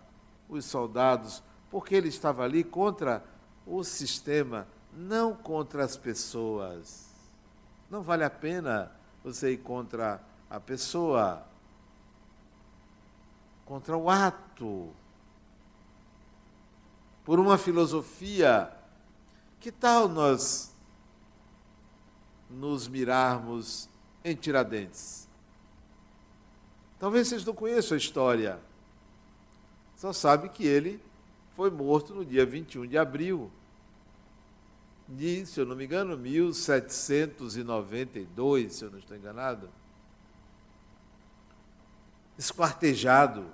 os 0.47 0.63
soldados, 0.63 1.43
porque 1.69 1.93
ele 1.93 2.07
estava 2.07 2.43
ali 2.43 2.63
contra 2.63 3.21
o 3.67 3.83
sistema, 3.83 4.65
não 4.93 5.35
contra 5.35 5.83
as 5.83 5.97
pessoas. 5.97 7.09
Não 7.89 8.01
vale 8.01 8.23
a 8.23 8.29
pena 8.29 8.89
você 9.21 9.51
ir 9.51 9.57
contra 9.57 10.23
a 10.49 10.59
pessoa, 10.61 11.45
contra 13.65 13.97
o 13.97 14.09
ato. 14.09 14.93
Por 17.25 17.37
uma 17.37 17.57
filosofia, 17.57 18.71
que 19.59 19.73
tal 19.73 20.07
nós 20.07 20.73
nos 22.49 22.87
mirarmos 22.87 23.89
em 24.23 24.35
Tiradentes. 24.35 25.24
Talvez 27.05 27.27
vocês 27.27 27.45
não 27.45 27.53
conheçam 27.53 27.93
a 27.93 27.99
história. 27.99 28.59
Só 29.95 30.11
sabe 30.11 30.49
que 30.49 30.65
ele 30.65 30.99
foi 31.55 31.69
morto 31.69 32.15
no 32.15 32.25
dia 32.25 32.43
21 32.43 32.87
de 32.87 32.97
abril 32.97 33.51
de, 35.07 35.45
se 35.45 35.59
eu 35.59 35.67
não 35.67 35.75
me 35.75 35.85
engano, 35.85 36.17
1792, 36.17 38.73
se 38.73 38.85
eu 38.85 38.89
não 38.89 38.97
estou 38.97 39.15
enganado. 39.15 39.69
Esquartejado. 42.39 43.45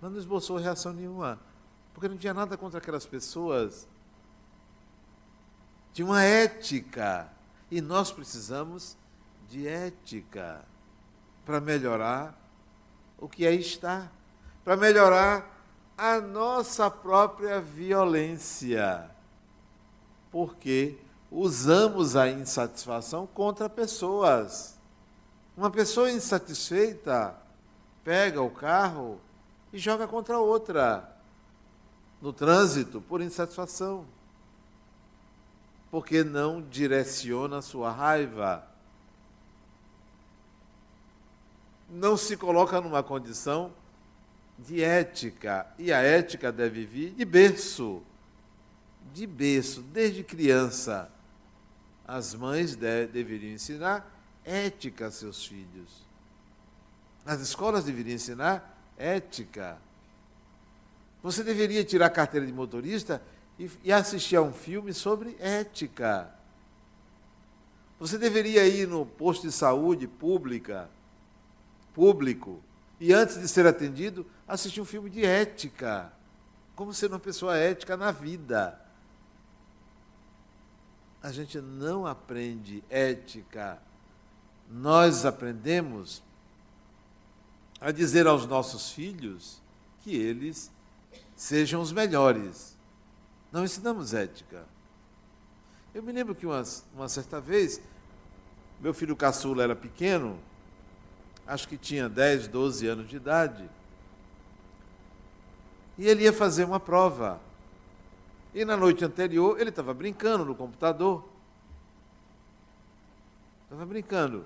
Mas 0.00 0.10
não 0.10 0.18
esboçou 0.18 0.56
reação 0.56 0.94
nenhuma. 0.94 1.38
Porque 1.92 2.08
não 2.08 2.16
tinha 2.16 2.32
nada 2.32 2.56
contra 2.56 2.78
aquelas 2.78 3.04
pessoas. 3.04 3.86
Tinha 5.92 6.06
uma 6.06 6.22
ética. 6.22 7.30
E 7.70 7.82
nós 7.82 8.10
precisamos 8.10 8.96
de 9.46 9.68
ética 9.68 10.64
para 11.44 11.60
melhorar 11.60 12.40
o 13.22 13.28
que 13.28 13.46
aí 13.46 13.60
está, 13.60 14.10
para 14.64 14.76
melhorar 14.76 15.48
a 15.96 16.20
nossa 16.20 16.90
própria 16.90 17.60
violência. 17.60 19.08
Porque 20.32 20.98
usamos 21.30 22.16
a 22.16 22.28
insatisfação 22.28 23.24
contra 23.24 23.68
pessoas. 23.68 24.76
Uma 25.56 25.70
pessoa 25.70 26.10
insatisfeita 26.10 27.32
pega 28.02 28.42
o 28.42 28.50
carro 28.50 29.20
e 29.72 29.78
joga 29.78 30.08
contra 30.08 30.40
outra 30.40 31.16
no 32.20 32.32
trânsito 32.32 33.00
por 33.00 33.20
insatisfação. 33.20 34.04
Porque 35.92 36.24
não 36.24 36.60
direciona 36.60 37.58
a 37.58 37.62
sua 37.62 37.92
raiva 37.92 38.66
não 41.92 42.16
se 42.16 42.36
coloca 42.38 42.80
numa 42.80 43.02
condição 43.02 43.72
de 44.58 44.82
ética. 44.82 45.66
E 45.78 45.92
a 45.92 46.00
ética 46.00 46.50
deve 46.50 46.86
vir 46.86 47.10
de 47.12 47.24
berço. 47.24 48.02
De 49.12 49.26
berço, 49.26 49.82
desde 49.82 50.24
criança. 50.24 51.10
As 52.06 52.34
mães 52.34 52.74
de, 52.74 53.06
deveriam 53.06 53.52
ensinar 53.52 54.10
ética 54.44 55.06
a 55.06 55.10
seus 55.10 55.44
filhos. 55.44 56.02
As 57.26 57.40
escolas 57.40 57.84
deveriam 57.84 58.14
ensinar 58.14 58.82
ética. 58.96 59.76
Você 61.22 61.44
deveria 61.44 61.84
tirar 61.84 62.06
a 62.06 62.10
carteira 62.10 62.46
de 62.46 62.52
motorista 62.52 63.22
e, 63.58 63.70
e 63.84 63.92
assistir 63.92 64.36
a 64.36 64.42
um 64.42 64.52
filme 64.52 64.94
sobre 64.94 65.36
ética. 65.38 66.34
Você 68.00 68.18
deveria 68.18 68.66
ir 68.66 68.88
no 68.88 69.06
posto 69.06 69.46
de 69.46 69.52
saúde 69.52 70.08
pública 70.08 70.90
público 71.94 72.62
e 73.00 73.12
antes 73.12 73.40
de 73.40 73.48
ser 73.48 73.66
atendido, 73.66 74.24
assistir 74.46 74.80
um 74.80 74.84
filme 74.84 75.10
de 75.10 75.24
ética. 75.24 76.12
Como 76.76 76.94
ser 76.94 77.08
uma 77.08 77.18
pessoa 77.18 77.56
ética 77.56 77.96
na 77.96 78.12
vida. 78.12 78.80
A 81.20 81.32
gente 81.32 81.60
não 81.60 82.06
aprende 82.06 82.84
ética. 82.88 83.82
Nós 84.70 85.26
aprendemos 85.26 86.22
a 87.80 87.90
dizer 87.90 88.28
aos 88.28 88.46
nossos 88.46 88.92
filhos 88.92 89.60
que 90.02 90.14
eles 90.14 90.70
sejam 91.34 91.82
os 91.82 91.90
melhores. 91.90 92.76
Não 93.50 93.64
ensinamos 93.64 94.14
ética. 94.14 94.64
Eu 95.92 96.04
me 96.04 96.12
lembro 96.12 96.36
que 96.36 96.46
uma, 96.46 96.62
uma 96.94 97.08
certa 97.08 97.40
vez, 97.40 97.80
meu 98.80 98.94
filho 98.94 99.16
caçula 99.16 99.64
era 99.64 99.74
pequeno, 99.74 100.38
acho 101.46 101.68
que 101.68 101.76
tinha 101.76 102.08
10, 102.08 102.48
12 102.48 102.86
anos 102.86 103.08
de 103.08 103.16
idade, 103.16 103.68
e 105.98 106.06
ele 106.08 106.24
ia 106.24 106.32
fazer 106.32 106.64
uma 106.64 106.80
prova. 106.80 107.40
E 108.54 108.64
na 108.64 108.76
noite 108.76 109.04
anterior 109.04 109.60
ele 109.60 109.70
estava 109.70 109.94
brincando 109.94 110.44
no 110.44 110.54
computador. 110.54 111.24
Estava 113.64 113.86
brincando. 113.86 114.44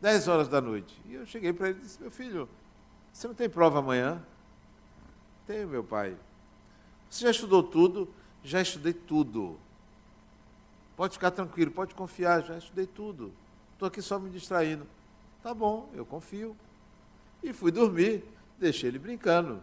10 0.00 0.28
horas 0.28 0.48
da 0.48 0.60
noite. 0.60 1.00
E 1.06 1.14
eu 1.14 1.26
cheguei 1.26 1.52
para 1.52 1.70
ele 1.70 1.78
e 1.78 1.82
disse: 1.82 2.00
Meu 2.00 2.10
filho, 2.10 2.48
você 3.12 3.28
não 3.28 3.34
tem 3.34 3.48
prova 3.48 3.78
amanhã? 3.78 4.22
Tenho, 5.46 5.68
meu 5.68 5.84
pai. 5.84 6.16
Você 7.10 7.24
já 7.24 7.30
estudou 7.30 7.62
tudo? 7.62 8.08
Já 8.42 8.60
estudei 8.60 8.92
tudo. 8.92 9.58
Pode 10.96 11.14
ficar 11.14 11.30
tranquilo, 11.30 11.70
pode 11.70 11.94
confiar, 11.94 12.42
já 12.42 12.56
estudei 12.56 12.86
tudo. 12.86 13.32
Estou 13.72 13.88
aqui 13.88 14.00
só 14.00 14.18
me 14.18 14.30
distraindo. 14.30 14.86
Tá 15.42 15.52
bom, 15.52 15.90
eu 15.92 16.06
confio. 16.06 16.56
E 17.42 17.52
fui 17.52 17.72
dormir, 17.72 18.24
deixei 18.58 18.88
ele 18.88 18.98
brincando. 18.98 19.62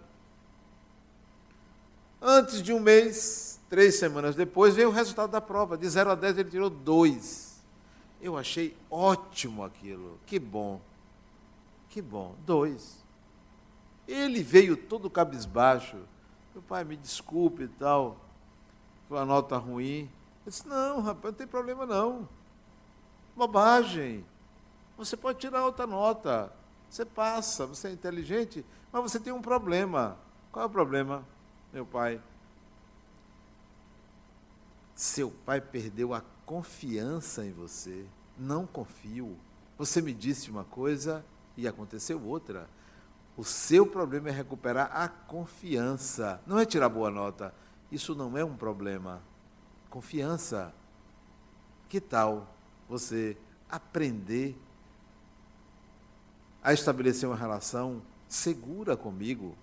Antes 2.22 2.62
de 2.62 2.74
um 2.74 2.80
mês, 2.80 3.62
três 3.70 3.96
semanas 3.96 4.36
depois, 4.36 4.76
veio 4.76 4.89
o 4.89 4.92
resultado 4.92 5.32
da 5.32 5.39
prova. 5.39 5.78
De 5.78 5.88
0 5.88 6.12
a 6.12 6.15
10 6.15 6.38
ele 6.38 6.50
tirou 6.50 6.70
2. 6.70 7.63
Eu 8.22 8.38
achei 8.38 8.76
ótimo 8.92 9.63
aquilo. 9.63 10.20
Que 10.26 10.38
bom. 10.38 10.82
Que 11.88 12.02
bom. 12.02 12.36
2. 12.46 13.00
Ele 14.06 14.44
veio 14.44 14.76
todo 14.76 15.10
cabisbaixo. 15.10 15.98
Meu 16.54 16.62
pai, 16.62 16.84
me 16.84 16.98
desculpe 16.98 17.63
e 17.63 17.68
tal. 17.70 18.18
Foi 19.08 19.18
uma 19.18 19.26
nota 19.26 19.56
ruim. 19.56 20.10
Eu 20.46 20.50
disse, 20.50 20.68
não, 20.68 21.00
rapaz, 21.00 21.32
não 21.32 21.38
tem 21.38 21.48
problema 21.48 21.86
não. 21.86 22.28
Bobagem. 23.34 24.26
Você 24.99 25.15
pode 25.15 25.39
tirar 25.39 25.65
outra 25.65 25.88
nota. 25.88 26.51
Você 26.89 27.05
passa, 27.05 27.65
você 27.65 27.88
é 27.88 27.91
inteligente, 27.91 28.65
mas 28.91 29.01
você 29.01 29.17
tem 29.17 29.31
um 29.31 29.41
problema. 29.41 30.17
Qual 30.51 30.63
é 30.63 30.67
o 30.67 30.69
problema? 30.69 31.25
meu 31.71 31.85
pai. 31.85 32.19
Seu 34.95 35.31
pai 35.45 35.62
perdeu 35.62 36.13
a 36.13 36.21
confiança 36.45 37.45
em 37.45 37.53
você. 37.53 38.05
Não 38.38 38.67
confio. 38.67 39.38
Você 39.77 40.01
me 40.01 40.13
disse 40.13 40.51
uma 40.51 40.65
coisa 40.65 41.23
e 41.55 41.65
aconteceu 41.65 42.21
outra. 42.21 42.67
O 43.38 43.43
seu 43.45 43.85
problema 43.85 44.27
é 44.27 44.31
recuperar 44.33 44.91
a 44.93 45.07
confiança. 45.07 46.41
Não 46.45 46.59
é 46.59 46.65
tirar 46.65 46.89
boa 46.89 47.09
nota. 47.09 47.53
Isso 47.89 48.13
não 48.13 48.38
é 48.38 48.43
um 48.43 48.57
problema. 48.57 49.21
Confiança. 49.89 50.73
Que 51.88 52.01
tal 52.01 52.53
você 52.89 53.38
aprender 53.69 54.59
a 56.63 56.74
estabelecer 56.74 57.28
uma 57.28 57.36
relação 57.36 58.02
segura 58.28 58.95
comigo? 58.95 59.58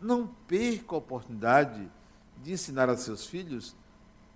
Não 0.00 0.26
perca 0.46 0.94
a 0.94 0.98
oportunidade 0.98 1.90
de 2.42 2.52
ensinar 2.52 2.88
a 2.90 2.96
seus 2.96 3.26
filhos 3.26 3.74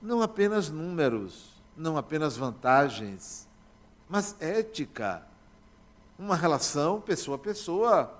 não 0.00 0.22
apenas 0.22 0.68
números, 0.68 1.50
não 1.76 1.96
apenas 1.96 2.36
vantagens, 2.36 3.46
mas 4.08 4.36
ética. 4.40 5.22
Uma 6.18 6.34
relação 6.34 7.00
pessoa 7.00 7.36
a 7.36 7.38
pessoa. 7.38 8.14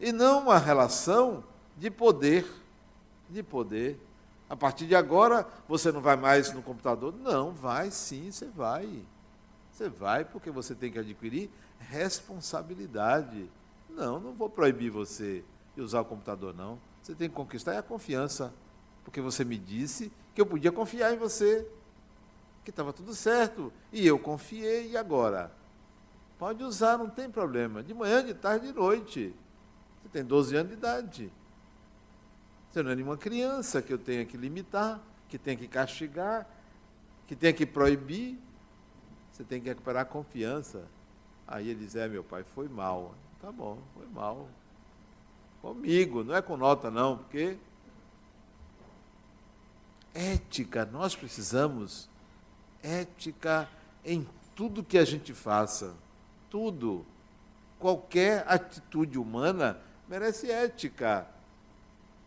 E 0.00 0.12
não 0.12 0.40
uma 0.42 0.58
relação 0.58 1.44
de 1.76 1.90
poder. 1.90 2.46
De 3.30 3.42
poder. 3.42 3.98
A 4.48 4.56
partir 4.56 4.86
de 4.86 4.94
agora, 4.94 5.46
você 5.68 5.92
não 5.92 6.00
vai 6.00 6.16
mais 6.16 6.52
no 6.52 6.62
computador? 6.62 7.14
Não, 7.14 7.52
vai 7.52 7.90
sim, 7.90 8.30
você 8.30 8.46
vai. 8.46 9.02
Você 9.78 9.88
vai 9.88 10.24
porque 10.24 10.50
você 10.50 10.74
tem 10.74 10.90
que 10.90 10.98
adquirir 10.98 11.48
responsabilidade. 11.78 13.48
Não, 13.88 14.18
não 14.18 14.32
vou 14.32 14.50
proibir 14.50 14.90
você 14.90 15.44
e 15.76 15.80
usar 15.80 16.00
o 16.00 16.04
computador, 16.04 16.52
não. 16.52 16.80
Você 17.00 17.14
tem 17.14 17.28
que 17.28 17.36
conquistar 17.36 17.74
é 17.74 17.78
a 17.78 17.82
confiança. 17.82 18.52
Porque 19.04 19.20
você 19.20 19.44
me 19.44 19.56
disse 19.56 20.10
que 20.34 20.40
eu 20.40 20.46
podia 20.46 20.72
confiar 20.72 21.14
em 21.14 21.16
você, 21.16 21.64
que 22.64 22.70
estava 22.70 22.92
tudo 22.92 23.14
certo. 23.14 23.72
E 23.92 24.04
eu 24.04 24.18
confiei, 24.18 24.90
e 24.90 24.96
agora? 24.96 25.52
Pode 26.40 26.64
usar, 26.64 26.98
não 26.98 27.08
tem 27.08 27.30
problema. 27.30 27.80
De 27.80 27.94
manhã, 27.94 28.24
de 28.24 28.34
tarde, 28.34 28.66
de 28.66 28.72
noite. 28.72 29.32
Você 30.02 30.08
tem 30.08 30.24
12 30.24 30.56
anos 30.56 30.72
de 30.72 30.76
idade. 30.76 31.32
Você 32.68 32.82
não 32.82 32.90
é 32.90 32.96
nenhuma 32.96 33.16
criança 33.16 33.80
que 33.80 33.92
eu 33.92 33.98
tenha 33.98 34.24
que 34.24 34.36
limitar, 34.36 35.00
que 35.28 35.38
tenha 35.38 35.56
que 35.56 35.68
castigar, 35.68 36.50
que 37.28 37.36
tenha 37.36 37.52
que 37.52 37.64
proibir. 37.64 38.47
Você 39.38 39.44
tem 39.44 39.60
que 39.60 39.68
recuperar 39.68 40.02
a 40.02 40.04
confiança. 40.04 40.84
Aí 41.46 41.68
ele 41.68 41.84
diz: 41.84 41.94
É, 41.94 42.08
meu 42.08 42.24
pai, 42.24 42.42
foi 42.42 42.68
mal. 42.68 43.14
Tá 43.40 43.52
bom, 43.52 43.78
foi 43.94 44.06
mal. 44.08 44.48
Comigo, 45.62 46.24
não 46.24 46.34
é 46.34 46.42
com 46.42 46.56
nota 46.56 46.90
não, 46.90 47.18
porque 47.18 47.56
ética, 50.12 50.84
nós 50.84 51.14
precisamos 51.14 52.10
ética 52.82 53.68
em 54.04 54.26
tudo 54.56 54.82
que 54.82 54.98
a 54.98 55.04
gente 55.04 55.32
faça. 55.32 55.94
Tudo. 56.50 57.06
Qualquer 57.78 58.44
atitude 58.48 59.18
humana 59.18 59.80
merece 60.08 60.50
ética. 60.50 61.28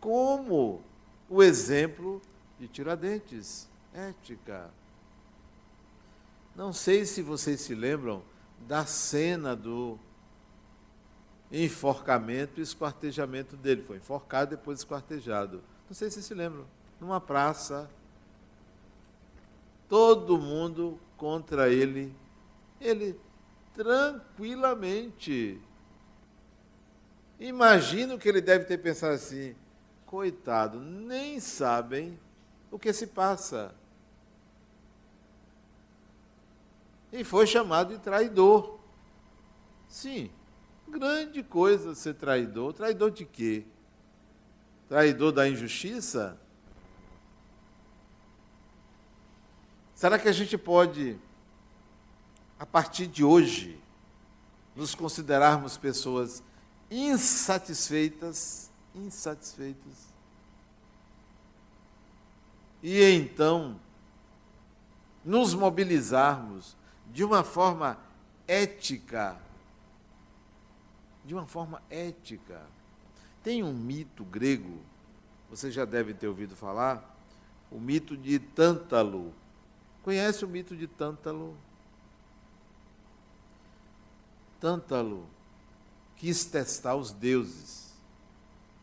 Como 0.00 0.80
o 1.28 1.42
exemplo 1.42 2.22
de 2.58 2.68
Tiradentes. 2.68 3.68
Ética. 3.92 4.70
Não 6.54 6.72
sei 6.72 7.06
se 7.06 7.22
vocês 7.22 7.60
se 7.60 7.74
lembram 7.74 8.22
da 8.60 8.84
cena 8.84 9.56
do 9.56 9.98
enforcamento 11.50 12.60
e 12.60 12.62
esquartejamento 12.62 13.56
dele. 13.56 13.82
Foi 13.82 13.96
enforcado, 13.96 14.50
depois 14.50 14.80
esquartejado. 14.80 15.62
Não 15.88 15.94
sei 15.94 16.08
se 16.08 16.14
vocês 16.14 16.26
se 16.26 16.34
lembram. 16.34 16.66
Numa 17.00 17.20
praça, 17.20 17.90
todo 19.88 20.38
mundo 20.38 20.98
contra 21.16 21.68
ele. 21.68 22.14
Ele 22.80 23.18
tranquilamente. 23.74 25.60
Imagino 27.38 28.18
que 28.18 28.28
ele 28.28 28.40
deve 28.40 28.64
ter 28.64 28.78
pensado 28.78 29.14
assim: 29.14 29.54
coitado, 30.06 30.80
nem 30.80 31.40
sabem 31.40 32.18
o 32.70 32.78
que 32.78 32.92
se 32.92 33.06
passa. 33.06 33.74
E 37.12 37.22
foi 37.22 37.46
chamado 37.46 37.94
de 37.94 38.00
traidor. 38.00 38.78
Sim, 39.88 40.30
Grande 40.92 41.42
coisa 41.42 41.94
ser 41.94 42.14
traidor. 42.14 42.74
Traidor 42.74 43.10
de 43.10 43.24
quê? 43.24 43.64
Traidor 44.88 45.32
da 45.32 45.48
injustiça? 45.48 46.38
Será 49.94 50.18
que 50.18 50.28
a 50.28 50.32
gente 50.32 50.58
pode, 50.58 51.18
a 52.58 52.66
partir 52.66 53.06
de 53.06 53.24
hoje, 53.24 53.80
nos 54.76 54.94
considerarmos 54.94 55.78
pessoas 55.78 56.42
insatisfeitas, 56.90 58.70
insatisfeitas? 58.94 60.12
E 62.82 63.02
então 63.02 63.80
nos 65.24 65.54
mobilizarmos 65.54 66.76
de 67.12 67.22
uma 67.24 67.44
forma 67.44 67.98
ética 68.46 69.38
de 71.24 71.34
uma 71.34 71.46
forma 71.46 71.82
ética. 71.88 72.62
Tem 73.42 73.62
um 73.62 73.72
mito 73.72 74.24
grego, 74.24 74.80
vocês 75.50 75.72
já 75.74 75.84
devem 75.84 76.14
ter 76.14 76.28
ouvido 76.28 76.56
falar, 76.56 77.16
o 77.70 77.78
mito 77.78 78.16
de 78.16 78.38
Tântalo. 78.38 79.32
Conhece 80.02 80.44
o 80.44 80.48
mito 80.48 80.76
de 80.76 80.86
Tântalo? 80.86 81.56
Tântalo 84.60 85.26
quis 86.16 86.44
testar 86.44 86.94
os 86.94 87.12
deuses. 87.12 87.92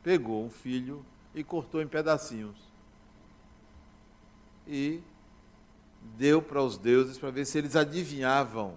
Pegou 0.03 0.45
um 0.45 0.49
filho 0.49 1.05
e 1.33 1.43
cortou 1.43 1.81
em 1.81 1.87
pedacinhos. 1.87 2.57
E 4.67 5.01
deu 6.01 6.41
para 6.41 6.61
os 6.61 6.77
deuses 6.77 7.17
para 7.17 7.31
ver 7.31 7.45
se 7.45 7.57
eles 7.57 7.75
adivinhavam 7.75 8.75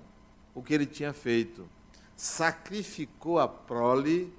o 0.55 0.63
que 0.63 0.73
ele 0.73 0.87
tinha 0.87 1.13
feito. 1.13 1.69
Sacrificou 2.17 3.39
a 3.39 3.49
prole 3.49 4.33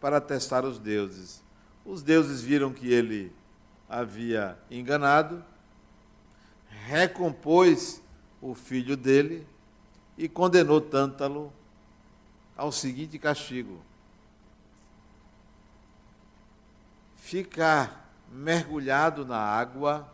para 0.00 0.20
testar 0.20 0.64
os 0.64 0.78
deuses. 0.78 1.42
Os 1.84 2.02
deuses 2.02 2.42
viram 2.42 2.72
que 2.72 2.92
ele 2.92 3.32
havia 3.88 4.58
enganado, 4.70 5.44
recompôs 6.86 8.02
o 8.40 8.54
filho 8.54 8.96
dele 8.96 9.46
e 10.16 10.28
condenou 10.28 10.80
Tântalo 10.80 11.52
ao 12.56 12.72
seguinte 12.72 13.18
castigo: 13.18 13.80
ficar 17.16 18.12
mergulhado 18.30 19.24
na 19.24 19.38
água 19.38 20.10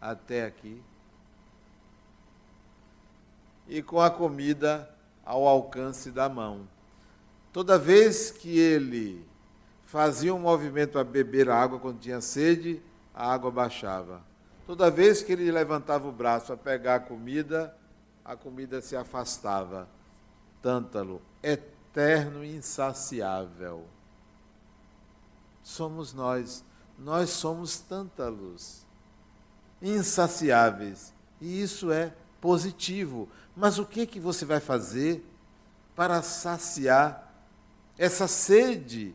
até 0.00 0.44
aqui 0.44 0.82
e 3.68 3.82
com 3.82 4.00
a 4.00 4.10
comida 4.10 4.88
ao 5.24 5.46
alcance 5.46 6.10
da 6.10 6.28
mão. 6.28 6.66
Toda 7.52 7.78
vez 7.78 8.30
que 8.30 8.58
ele 8.58 9.26
fazia 9.84 10.34
um 10.34 10.38
movimento 10.38 10.98
a 10.98 11.04
beber 11.04 11.50
água 11.50 11.78
quando 11.78 12.00
tinha 12.00 12.20
sede, 12.20 12.82
a 13.14 13.32
água 13.32 13.50
baixava. 13.50 14.22
Toda 14.66 14.90
vez 14.90 15.22
que 15.22 15.32
ele 15.32 15.50
levantava 15.50 16.06
o 16.08 16.12
braço 16.12 16.52
a 16.52 16.56
pegar 16.56 16.96
a 16.96 17.00
comida, 17.00 17.74
a 18.24 18.36
comida 18.36 18.80
se 18.80 18.96
afastava. 18.96 19.88
Tântalo, 20.60 21.22
eterno 21.42 22.44
e 22.44 22.54
insaciável. 22.54 23.86
Somos 25.62 26.12
nós, 26.12 26.64
nós 26.98 27.30
somos 27.30 27.78
tântalos, 27.78 28.86
insaciáveis. 29.80 31.12
E 31.40 31.62
isso 31.62 31.90
é 31.90 32.12
positivo. 32.40 33.28
Mas 33.58 33.76
o 33.76 33.84
que 33.84 34.06
que 34.06 34.20
você 34.20 34.44
vai 34.44 34.60
fazer 34.60 35.20
para 35.96 36.22
saciar 36.22 37.28
essa 37.98 38.28
sede 38.28 39.12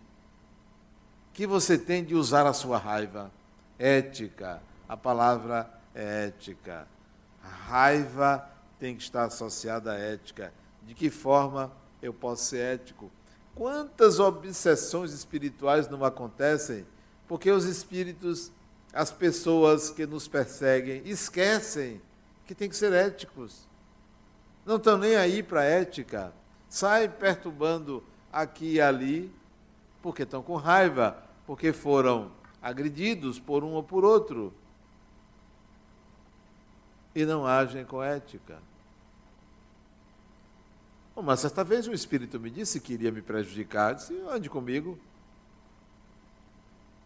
que 1.32 1.47
você 1.47 1.77
tem 1.77 2.03
de 2.03 2.13
usar 2.13 2.45
a 2.45 2.51
sua 2.51 2.77
raiva? 2.77 3.32
Ética. 3.79 4.62
A 4.88 4.97
palavra 4.97 5.71
é 5.95 6.25
ética. 6.25 6.86
A 7.41 7.47
raiva 7.47 8.45
tem 8.77 8.97
que 8.97 9.03
estar 9.03 9.23
associada 9.23 9.93
à 9.93 9.97
ética. 9.97 10.53
De 10.86 10.93
que 10.93 11.10
forma 11.10 11.71
eu 12.01 12.13
posso 12.13 12.43
ser 12.43 12.75
ético? 12.75 13.10
Quantas 13.56 14.19
obsessões 14.19 15.13
espirituais 15.13 15.88
não 15.88 16.03
acontecem 16.03 16.86
porque 17.29 17.49
os 17.49 17.63
espíritos, 17.63 18.51
as 18.91 19.10
pessoas 19.10 19.89
que 19.89 20.06
nos 20.06 20.27
perseguem, 20.27 21.01
esquecem 21.06 22.01
que 22.45 22.53
tem 22.53 22.67
que 22.67 22.75
ser 22.75 22.91
éticos. 22.91 23.71
Não 24.65 24.78
estão 24.78 24.97
nem 24.97 25.15
aí 25.15 25.43
para 25.43 25.62
a 25.62 25.65
ética. 25.65 26.34
Saem 26.69 27.10
perturbando 27.10 28.04
aqui 28.32 28.73
e 28.73 28.82
ali, 28.82 29.32
porque 30.02 30.23
estão 30.23 30.41
com 30.41 30.56
raiva, 30.56 31.21
porque 31.45 31.71
foram 31.73 32.32
agredidos 32.62 33.39
por 33.39 33.63
um 33.63 33.73
ou 33.73 33.84
por 33.84 34.06
outro. 34.06 34.54
E 37.13 37.26
não 37.26 37.45
agem 37.45 37.86
com 37.86 38.02
ética. 38.02 38.58
Uma 41.15 41.38
certa 41.38 41.63
vez 41.63 41.88
um 41.88 41.93
espírito 41.93 42.39
me 42.39 42.49
disse 42.49 42.80
que 42.80 42.93
iria 42.93 43.12
me 43.12 43.21
prejudicar. 43.21 43.91
Eu 43.91 43.95
disse, 43.95 44.23
ande 44.28 44.49
comigo. 44.49 44.97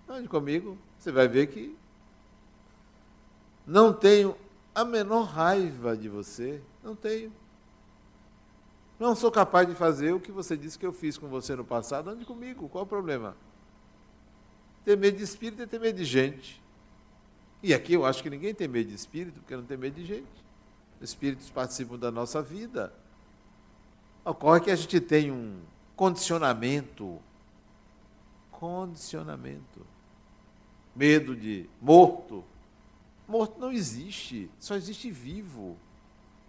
Ande 0.08 0.30
comigo. 0.30 0.78
Você 0.98 1.12
vai 1.12 1.28
ver 1.28 1.48
que 1.48 1.76
não 3.65 3.91
tenho 3.91 4.38
a 4.74 4.86
menor 4.86 5.24
raiva 5.24 5.98
de 5.98 6.08
você. 6.08 6.62
Não 6.82 6.96
tenho. 6.96 7.34
Não 8.99 9.15
sou 9.15 9.31
capaz 9.31 9.67
de 9.67 9.75
fazer 9.75 10.12
o 10.13 10.19
que 10.19 10.31
você 10.31 10.57
disse 10.57 10.77
que 10.77 10.86
eu 10.86 10.91
fiz 10.91 11.17
com 11.17 11.27
você 11.27 11.55
no 11.55 11.63
passado. 11.63 12.10
Ande 12.10 12.25
comigo, 12.25 12.67
qual 12.67 12.83
o 12.83 12.88
problema? 12.88 13.36
Ter 14.83 14.97
medo 14.97 15.17
de 15.17 15.23
espírito 15.23 15.62
é 15.62 15.65
ter 15.65 15.79
medo 15.79 15.97
de 15.97 16.05
gente. 16.05 16.62
E 17.62 17.73
aqui 17.73 17.93
eu 17.93 18.05
acho 18.05 18.23
que 18.23 18.29
ninguém 18.29 18.53
tem 18.53 18.67
medo 18.67 18.89
de 18.89 18.95
espírito, 18.95 19.39
porque 19.39 19.55
não 19.55 19.63
tem 19.63 19.77
medo 19.77 19.95
de 19.95 20.05
gente. 20.05 20.45
Espíritos 21.01 21.49
participam 21.49 21.97
da 21.97 22.12
nossa 22.12 22.41
vida. 22.41 22.93
Ocorre 24.25 24.62
que 24.62 24.71
a 24.71 24.75
gente 24.75 24.99
tem 24.99 25.31
um 25.31 25.60
condicionamento. 25.95 27.19
Condicionamento. 28.51 29.86
Medo 30.95 31.36
de 31.36 31.69
morto, 31.79 32.43
Morto 33.27 33.60
não 33.60 33.71
existe, 33.71 34.49
só 34.57 34.75
existe 34.75 35.12
vivo. 35.12 35.75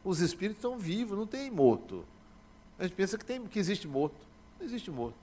Os 0.04 0.20
espíritos 0.20 0.58
estão 0.58 0.78
vivos, 0.78 1.18
não 1.18 1.26
tem 1.26 1.50
morto. 1.50 2.04
A 2.78 2.84
gente 2.84 2.94
pensa 2.94 3.18
que, 3.18 3.24
tem, 3.24 3.44
que 3.46 3.58
existe 3.58 3.88
morto. 3.88 4.16
Não 4.58 4.66
existe 4.66 4.90
morto. 4.90 5.18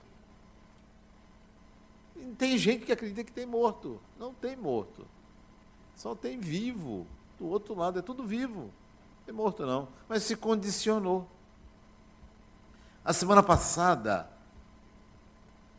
E 2.16 2.34
tem 2.34 2.56
gente 2.58 2.84
que 2.84 2.92
acredita 2.92 3.24
que 3.24 3.32
tem 3.32 3.46
morto. 3.46 4.00
Não 4.18 4.34
tem 4.34 4.56
morto. 4.56 5.06
Só 5.94 6.14
tem 6.14 6.38
vivo. 6.38 7.06
Do 7.38 7.46
outro 7.46 7.74
lado 7.74 7.98
é 7.98 8.02
tudo 8.02 8.26
vivo. 8.26 8.60
Não 8.60 9.24
tem 9.24 9.34
morto 9.34 9.64
não. 9.64 9.88
Mas 10.08 10.22
se 10.22 10.36
condicionou. 10.36 11.28
A 13.04 13.12
semana 13.12 13.42
passada, 13.42 14.28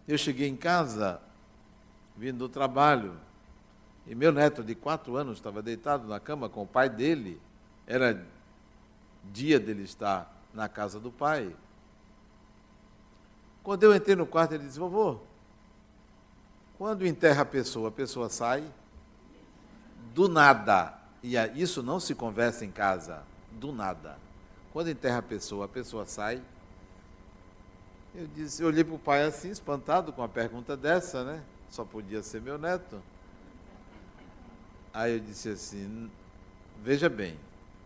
eu 0.08 0.18
cheguei 0.18 0.48
em 0.48 0.56
casa, 0.56 1.22
vindo 2.16 2.38
do 2.38 2.50
trabalho, 2.50 3.20
e 4.06 4.16
meu 4.16 4.32
neto 4.32 4.64
de 4.64 4.74
quatro 4.74 5.18
anos 5.18 5.38
estava 5.38 5.62
deitado 5.62 6.08
na 6.08 6.20
cama 6.20 6.48
com 6.48 6.64
o 6.64 6.68
pai 6.68 6.90
dele. 6.90 7.42
Era 7.86 8.26
dia 9.26 9.60
dele 9.60 9.84
estar 9.84 10.34
na 10.54 10.70
casa 10.70 11.00
do 11.00 11.12
pai. 11.12 11.54
Quando 13.68 13.84
eu 13.84 13.94
entrei 13.94 14.16
no 14.16 14.26
quarto, 14.26 14.54
ele 14.54 14.64
disse: 14.64 14.80
Vovô, 14.80 15.18
quando 16.78 17.06
enterra 17.06 17.42
a 17.42 17.46
pessoa, 17.46 17.90
a 17.90 17.92
pessoa 17.92 18.30
sai 18.30 18.64
do 20.16 20.30
nada. 20.30 20.98
E 21.22 21.36
isso 21.54 21.84
não 21.84 22.00
se 22.00 22.16
conversa 22.16 22.64
em 22.64 22.72
casa, 22.72 23.24
do 23.52 23.74
nada. 23.74 24.18
Quando 24.72 24.90
enterra 24.90 25.18
a 25.18 25.22
pessoa, 25.22 25.66
a 25.66 25.68
pessoa 25.68 26.06
sai. 26.06 26.42
Eu 28.16 28.26
disse, 28.28 28.62
eu 28.62 28.70
olhei 28.70 28.86
para 28.86 28.96
o 28.96 29.00
pai 29.00 29.24
assim, 29.24 29.50
espantado 29.50 30.14
com 30.14 30.24
a 30.24 30.30
pergunta 30.30 30.78
dessa, 30.78 31.26
né? 31.26 31.44
Só 31.70 31.84
podia 31.84 32.24
ser 32.24 32.40
meu 32.40 32.58
neto. 32.58 33.04
Aí 34.94 35.12
eu 35.12 35.20
disse 35.20 35.50
assim: 35.50 36.10
veja 36.82 37.10
bem, 37.10 37.38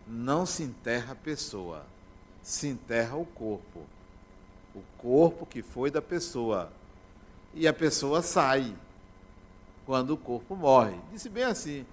não 0.08 0.46
se 0.46 0.62
enterra 0.62 1.14
a 1.14 1.16
pessoa, 1.16 1.84
se 2.44 2.68
enterra 2.68 3.16
o 3.16 3.26
corpo. 3.26 3.84
O 4.74 4.82
corpo 4.98 5.46
que 5.46 5.62
foi 5.62 5.92
da 5.92 6.02
pessoa. 6.02 6.72
E 7.54 7.68
a 7.68 7.74
pessoa 7.74 8.22
sai 8.22 8.74
quando 9.86 10.12
o 10.12 10.18
corpo 10.18 10.56
morre. 10.56 10.98
Disse 11.12 11.30
bem 11.30 11.44
assim. 11.44 11.86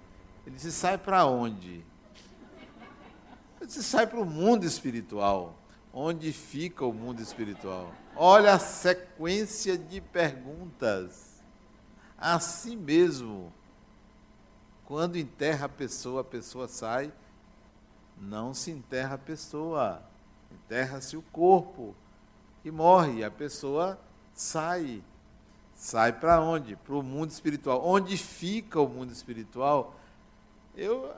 Ele 0.46 0.54
disse: 0.54 0.72
sai 0.72 0.96
para 0.96 1.26
onde? 1.26 1.84
Eu 3.60 3.66
disse: 3.66 3.82
sai 3.82 4.06
para 4.06 4.20
o 4.20 4.24
mundo 4.24 4.64
espiritual. 4.64 5.54
Onde 5.92 6.32
fica 6.32 6.84
o 6.84 6.92
mundo 6.92 7.20
espiritual? 7.20 7.92
Olha 8.14 8.54
a 8.54 8.58
sequência 8.58 9.76
de 9.76 10.00
perguntas. 10.00 11.42
Assim 12.16 12.76
mesmo 12.76 13.52
quando 14.84 15.16
enterra 15.16 15.66
a 15.66 15.68
pessoa, 15.68 16.22
a 16.22 16.24
pessoa 16.24 16.66
sai. 16.68 17.12
Não 18.20 18.52
se 18.54 18.70
enterra 18.70 19.14
a 19.14 19.18
pessoa, 19.18 20.02
enterra-se 20.50 21.16
o 21.16 21.22
corpo 21.22 21.94
e 22.64 22.70
morre. 22.70 23.24
A 23.24 23.30
pessoa 23.30 23.98
sai. 24.34 25.02
Sai 25.74 26.12
para 26.12 26.40
onde? 26.40 26.76
Para 26.76 26.94
o 26.94 27.02
mundo 27.02 27.30
espiritual. 27.30 27.86
Onde 27.86 28.16
fica 28.16 28.80
o 28.80 28.88
mundo 28.88 29.12
espiritual? 29.12 29.94
Eu. 30.76 31.14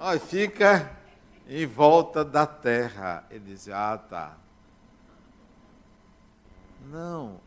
Olha, 0.00 0.20
fica 0.20 0.90
em 1.48 1.66
volta 1.66 2.24
da 2.24 2.46
terra. 2.46 3.24
Ele 3.30 3.44
diz: 3.46 3.68
Ah, 3.68 3.98
tá. 3.98 4.36
Não, 6.86 7.40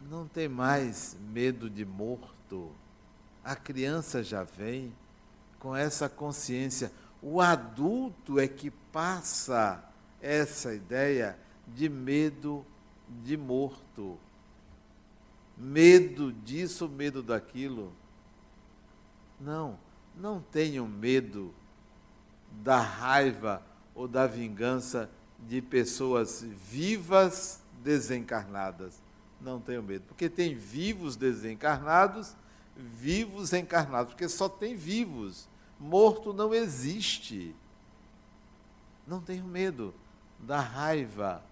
não 0.00 0.26
tem 0.26 0.48
mais 0.48 1.16
medo 1.20 1.68
de 1.68 1.84
morto 1.84 2.72
a 3.44 3.56
criança 3.56 4.22
já 4.22 4.44
vem 4.44 4.94
com 5.58 5.74
essa 5.74 6.08
consciência. 6.08 6.92
O 7.20 7.40
adulto 7.40 8.38
é 8.38 8.46
que 8.46 8.70
passa 8.70 9.82
essa 10.20 10.72
ideia 10.72 11.36
de 11.66 11.88
medo 11.88 12.64
de 13.24 13.36
morto. 13.36 14.18
Medo 15.56 16.32
disso, 16.32 16.88
medo 16.88 17.22
daquilo. 17.22 17.92
Não, 19.40 19.78
não 20.16 20.40
tenham 20.40 20.86
medo 20.86 21.54
da 22.62 22.80
raiva 22.80 23.62
ou 23.94 24.06
da 24.08 24.26
vingança 24.26 25.10
de 25.48 25.60
pessoas 25.60 26.42
vivas 26.42 27.60
desencarnadas. 27.82 29.00
Não 29.40 29.60
tenham 29.60 29.82
medo, 29.82 30.04
porque 30.06 30.28
tem 30.28 30.54
vivos 30.54 31.16
desencarnados 31.16 32.36
vivos 32.76 33.52
encarnados, 33.52 34.12
porque 34.12 34.28
só 34.28 34.48
tem 34.48 34.74
vivos. 34.74 35.48
Morto 35.78 36.32
não 36.32 36.54
existe. 36.54 37.54
Não 39.06 39.20
tenho 39.20 39.44
medo 39.44 39.94
da 40.38 40.60
raiva 40.60 41.42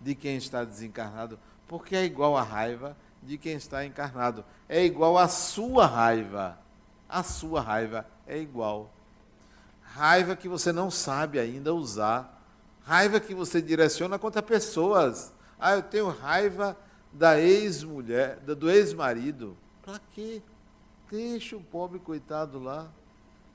de 0.00 0.14
quem 0.14 0.36
está 0.36 0.64
desencarnado, 0.64 1.38
porque 1.68 1.94
é 1.94 2.04
igual 2.04 2.36
a 2.36 2.42
raiva 2.42 2.96
de 3.22 3.36
quem 3.36 3.54
está 3.54 3.84
encarnado. 3.84 4.44
É 4.68 4.84
igual 4.84 5.18
a 5.18 5.28
sua 5.28 5.86
raiva. 5.86 6.58
A 7.08 7.22
sua 7.22 7.60
raiva 7.60 8.06
é 8.26 8.38
igual. 8.38 8.90
Raiva 9.82 10.36
que 10.36 10.48
você 10.48 10.72
não 10.72 10.90
sabe 10.90 11.38
ainda 11.38 11.74
usar. 11.74 12.40
Raiva 12.82 13.20
que 13.20 13.34
você 13.34 13.60
direciona 13.60 14.18
contra 14.18 14.42
pessoas. 14.42 15.32
Ah, 15.58 15.72
eu 15.72 15.82
tenho 15.82 16.08
raiva 16.08 16.76
da 17.12 17.38
ex-mulher, 17.40 18.38
do 18.38 18.70
ex-marido. 18.70 19.56
Para 19.82 20.00
quê? 20.14 20.40
Deixa 21.10 21.56
o 21.56 21.60
pobre 21.60 21.98
coitado 21.98 22.60
lá, 22.60 22.88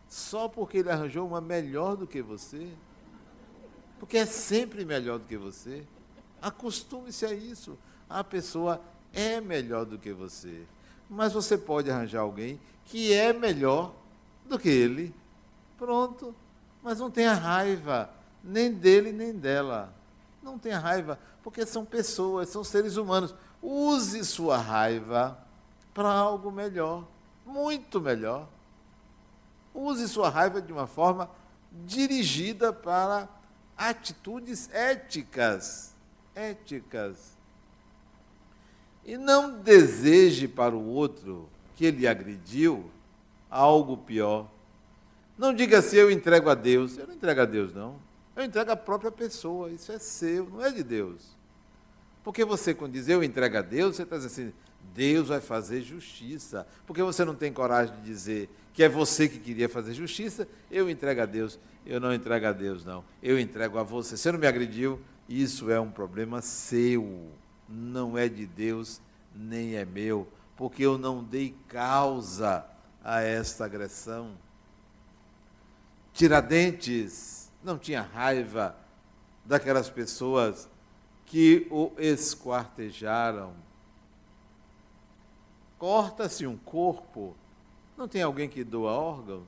só 0.10 0.50
porque 0.50 0.80
ele 0.80 0.92
arranjou 0.92 1.26
uma 1.26 1.40
melhor 1.40 1.96
do 1.96 2.06
que 2.06 2.22
você. 2.22 2.70
Porque 3.98 4.18
é 4.18 4.26
sempre 4.26 4.84
melhor 4.84 5.20
do 5.20 5.26
que 5.26 5.38
você. 5.38 5.86
Acostume-se 6.46 7.26
a 7.26 7.34
isso. 7.34 7.76
A 8.08 8.24
pessoa 8.24 8.80
é 9.12 9.42
melhor 9.42 9.84
do 9.84 9.98
que 9.98 10.14
você. 10.14 10.62
Mas 11.10 11.34
você 11.34 11.58
pode 11.58 11.90
arranjar 11.90 12.22
alguém 12.22 12.62
que 12.86 13.12
é 13.12 13.34
melhor 13.34 13.92
do 14.48 14.60
que 14.60 14.70
ele. 14.70 15.12
Pronto. 15.76 16.36
Mas 16.84 17.00
não 17.00 17.10
tenha 17.10 17.34
raiva, 17.34 18.12
nem 18.44 18.72
dele, 18.72 19.12
nem 19.12 19.34
dela. 19.34 19.92
Não 20.44 20.60
tenha 20.60 20.78
raiva, 20.78 21.18
porque 21.42 21.66
são 21.66 21.84
pessoas, 21.84 22.50
são 22.50 22.64
seres 22.64 22.96
humanos. 22.96 23.34
Use 23.60 24.24
sua 24.24 24.56
raiva 24.56 25.36
para 25.96 26.12
algo 26.12 26.52
melhor, 26.52 27.08
muito 27.44 28.00
melhor. 28.00 28.48
Use 29.74 30.08
sua 30.08 30.30
raiva 30.30 30.62
de 30.62 30.72
uma 30.72 30.86
forma 30.86 31.28
dirigida 31.72 32.72
para 32.72 33.28
atitudes 33.76 34.70
éticas. 34.72 35.95
Éticas. 36.36 37.36
E 39.06 39.18
não 39.18 39.60
deseje 39.60 40.48
para 40.48 40.76
o 40.76 40.86
outro 40.88 41.48
que 41.76 41.86
ele 41.86 42.08
agrediu 42.08 42.90
algo 43.50 43.98
pior. 43.98 44.50
Não 45.38 45.54
diga 45.54 45.80
assim, 45.80 45.98
eu 45.98 46.10
entrego 46.10 46.50
a 46.50 46.56
Deus. 46.56 46.98
Eu 46.98 47.08
não 47.08 47.14
entrego 47.14 47.42
a 47.42 47.46
Deus, 47.46 47.74
não. 47.74 47.96
Eu 48.36 48.44
entrego 48.44 48.72
a 48.72 48.76
própria 48.76 49.12
pessoa. 49.12 49.72
Isso 49.72 49.92
é 49.92 50.00
seu, 50.00 50.50
não 50.50 50.64
é 50.64 50.72
de 50.72 50.84
Deus. 50.84 51.36
Porque 52.24 52.44
você, 52.44 52.74
quando 52.74 52.94
diz 52.94 53.08
eu 53.08 53.24
entrego 53.24 53.58
a 53.58 53.62
Deus, 53.62 53.96
você 53.96 54.04
está 54.04 54.18
dizendo 54.18 54.32
assim, 54.32 54.54
Deus 54.94 55.28
vai 55.28 55.40
fazer 55.40 55.82
justiça. 55.82 56.66
Porque 56.88 57.04
você 57.04 57.24
não 57.24 57.36
tem 57.36 57.54
coragem 57.54 57.96
de 57.96 58.02
dizer 58.02 58.50
que 58.74 58.84
é 58.84 58.90
você 58.90 59.30
que 59.30 59.40
queria 59.40 59.70
fazer 59.70 59.94
justiça, 59.94 60.48
eu 60.70 60.90
entrego 60.90 61.22
a 61.22 61.26
Deus. 61.26 61.60
Eu 61.86 62.00
não 62.00 62.14
entrego 62.14 62.48
a 62.48 62.52
Deus, 62.52 62.84
não. 62.84 63.06
Eu 63.22 63.40
entrego 63.40 63.78
a 63.78 63.84
você. 63.84 64.18
Você 64.18 64.32
não 64.32 64.40
me 64.40 64.48
agrediu, 64.48 65.00
isso 65.28 65.72
é 65.72 65.80
um 65.80 65.92
problema 65.92 66.42
seu. 66.42 67.32
Não 67.68 68.18
é 68.18 68.30
de 68.30 68.46
Deus, 68.46 69.02
nem 69.34 69.76
é 69.76 69.86
meu. 69.86 70.28
Porque 70.56 70.84
eu 70.84 70.98
não 70.98 71.24
dei 71.24 71.56
causa 71.68 72.66
a 73.04 73.22
esta 73.22 73.66
agressão. 73.66 74.32
Tiradentes 76.14 77.52
não 77.64 77.78
tinha 77.78 78.02
raiva 78.02 78.76
daquelas 79.44 79.90
pessoas 79.90 80.70
que 81.26 81.68
o 81.70 81.92
esquartejaram. 81.98 83.54
Corta-se 85.78 86.48
um 86.48 86.58
corpo, 86.58 87.36
não 87.98 88.08
tem 88.08 88.22
alguém 88.22 88.48
que 88.48 88.64
doa 88.64 88.92
órgãos? 88.92 89.48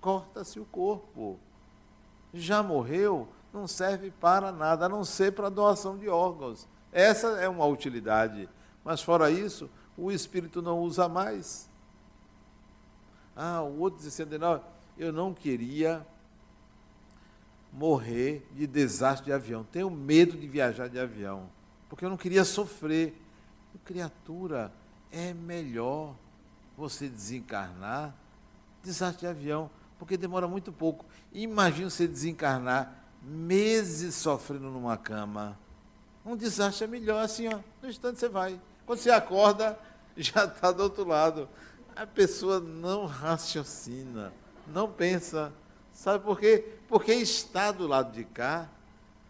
Corta-se 0.00 0.58
o 0.58 0.64
corpo. 0.64 1.38
Já 2.32 2.62
morreu, 2.62 3.28
não 3.54 3.68
serve 3.68 4.10
para 4.10 4.50
nada, 4.50 4.86
a 4.86 4.88
não 4.88 5.04
ser 5.04 5.32
para 5.32 5.48
doação 5.48 5.96
de 5.96 6.08
órgãos. 6.08 6.66
Essa 6.92 7.28
é 7.40 7.48
uma 7.48 7.64
utilidade. 7.64 8.48
Mas 8.84 9.00
fora 9.00 9.30
isso, 9.30 9.70
o 9.96 10.10
espírito 10.10 10.60
não 10.60 10.80
usa 10.80 11.08
mais. 11.08 11.70
Ah, 13.36 13.62
o 13.62 13.80
outro 13.80 14.00
dizendo, 14.02 14.38
não, 14.38 14.60
eu 14.98 15.12
não 15.12 15.32
queria 15.32 16.06
morrer 17.72 18.46
de 18.52 18.66
desastre 18.66 19.26
de 19.26 19.32
avião. 19.32 19.64
Tenho 19.64 19.90
medo 19.90 20.36
de 20.36 20.46
viajar 20.46 20.88
de 20.88 20.98
avião, 20.98 21.48
porque 21.88 22.04
eu 22.04 22.10
não 22.10 22.16
queria 22.16 22.44
sofrer. 22.44 23.20
Criatura, 23.84 24.72
é 25.10 25.34
melhor 25.34 26.14
você 26.76 27.08
desencarnar 27.08 28.14
desastre 28.82 29.20
de 29.20 29.26
avião, 29.26 29.70
porque 29.98 30.16
demora 30.16 30.46
muito 30.46 30.72
pouco. 30.72 31.04
Imagina 31.32 31.90
você 31.90 32.06
desencarnar 32.06 33.03
meses 33.24 34.14
sofrendo 34.14 34.70
numa 34.70 34.96
cama. 34.96 35.58
Um 36.24 36.36
desastre 36.36 36.84
é 36.84 36.86
melhor 36.86 37.22
assim, 37.22 37.48
ó, 37.48 37.58
no 37.82 37.88
instante 37.88 38.18
você 38.18 38.28
vai. 38.28 38.60
Quando 38.86 38.98
você 38.98 39.10
acorda, 39.10 39.78
já 40.16 40.44
está 40.44 40.70
do 40.70 40.82
outro 40.82 41.06
lado. 41.06 41.48
A 41.96 42.06
pessoa 42.06 42.60
não 42.60 43.06
raciocina, 43.06 44.32
não 44.66 44.90
pensa. 44.90 45.52
Sabe 45.92 46.24
por 46.24 46.38
quê? 46.38 46.76
Porque 46.88 47.12
está 47.12 47.70
do 47.70 47.86
lado 47.86 48.12
de 48.12 48.24
cá, 48.24 48.68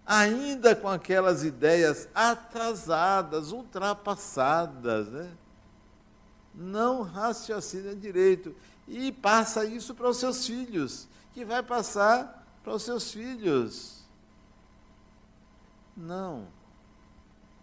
ainda 0.06 0.74
com 0.74 0.88
aquelas 0.88 1.44
ideias 1.44 2.08
atrasadas, 2.14 3.52
ultrapassadas, 3.52 5.08
né? 5.08 5.30
Não 6.54 7.02
raciocina 7.02 7.94
direito. 7.94 8.54
E 8.88 9.12
passa 9.12 9.64
isso 9.64 9.94
para 9.94 10.08
os 10.08 10.16
seus 10.16 10.46
filhos, 10.46 11.08
que 11.32 11.44
vai 11.44 11.62
passar 11.62 12.43
para 12.64 12.72
os 12.72 12.82
seus 12.82 13.12
filhos. 13.12 14.02
Não. 15.94 16.48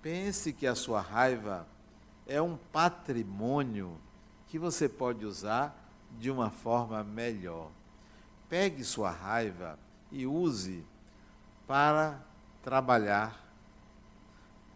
Pense 0.02 0.54
que 0.54 0.68
a 0.68 0.76
sua 0.76 1.02
raiva 1.02 1.68
é 2.28 2.40
um 2.42 2.56
patrimônio 2.72 3.98
que 4.48 4.60
você 4.60 4.88
pode 4.88 5.26
usar 5.26 5.76
de 6.20 6.30
uma 6.30 6.52
forma 6.52 7.04
melhor. 7.04 7.72
Pegue 8.48 8.84
sua 8.84 9.10
raiva 9.10 9.78
e 10.12 10.28
use 10.28 10.86
para 11.66 12.22
trabalhar. 12.64 13.40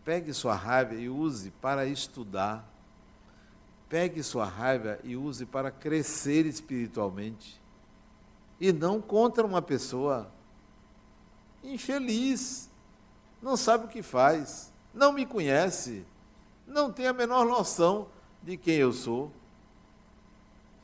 Pegue 0.03 0.33
sua 0.33 0.55
raiva 0.55 0.95
e 0.95 1.07
use 1.07 1.51
para 1.61 1.85
estudar. 1.85 2.67
Pegue 3.87 4.23
sua 4.23 4.45
raiva 4.45 4.99
e 5.03 5.15
use 5.15 5.45
para 5.45 5.69
crescer 5.69 6.45
espiritualmente. 6.45 7.59
E 8.59 8.71
não 8.71 9.01
contra 9.01 9.45
uma 9.45 9.61
pessoa 9.61 10.31
infeliz, 11.63 12.69
não 13.41 13.57
sabe 13.57 13.85
o 13.85 13.87
que 13.87 14.01
faz, 14.01 14.71
não 14.93 15.11
me 15.11 15.25
conhece, 15.25 16.05
não 16.67 16.91
tem 16.91 17.07
a 17.07 17.13
menor 17.13 17.45
noção 17.45 18.07
de 18.41 18.57
quem 18.57 18.75
eu 18.75 18.93
sou. 18.93 19.31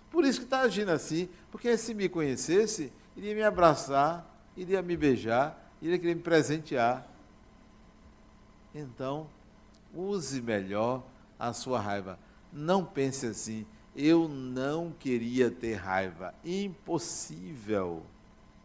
Por 0.10 0.26
isso 0.26 0.40
que 0.40 0.46
está 0.46 0.62
agindo 0.62 0.92
assim, 0.92 1.30
porque 1.50 1.78
se 1.78 1.94
me 1.94 2.10
conhecesse, 2.10 2.92
iria 3.16 3.34
me 3.34 3.44
abraçar, 3.44 4.26
iria 4.58 4.82
me 4.82 4.98
beijar, 4.98 5.58
iria 5.82 5.98
querer 5.98 6.16
me 6.16 6.22
presentear. 6.22 7.08
Então, 8.74 9.28
use 9.94 10.42
melhor 10.42 11.04
a 11.40 11.54
sua 11.54 11.80
raiva. 11.80 12.20
Não 12.52 12.84
pense 12.84 13.26
assim, 13.26 13.66
eu 13.96 14.28
não 14.28 14.92
queria 14.92 15.52
ter 15.52 15.76
raiva. 15.76 16.34
Impossível. 16.44 18.04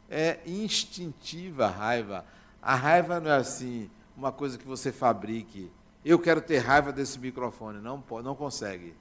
É 0.08 0.40
instintiva 0.46 1.66
a 1.66 1.70
raiva. 1.70 2.24
A 2.62 2.74
raiva 2.74 3.20
não 3.20 3.30
é 3.30 3.36
assim, 3.36 3.90
uma 4.16 4.30
coisa 4.30 4.56
que 4.56 4.66
você 4.66 4.92
fabrique. 4.92 5.70
Eu 6.04 6.18
quero 6.18 6.40
ter 6.40 6.58
raiva 6.58 6.92
desse 6.92 7.18
microfone. 7.18 7.80
Não, 7.80 8.02
não 8.22 8.34
consegue. 8.34 8.94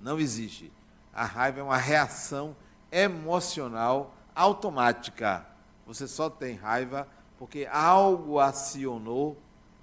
Não 0.00 0.18
existe. 0.20 0.70
A 1.12 1.24
raiva 1.24 1.60
é 1.60 1.62
uma 1.62 1.76
reação 1.76 2.54
emocional 2.92 4.14
automática. 4.34 5.46
Você 5.86 6.06
só 6.06 6.28
tem 6.28 6.54
raiva 6.54 7.08
porque 7.38 7.68
algo 7.70 8.38
acionou 8.38 9.36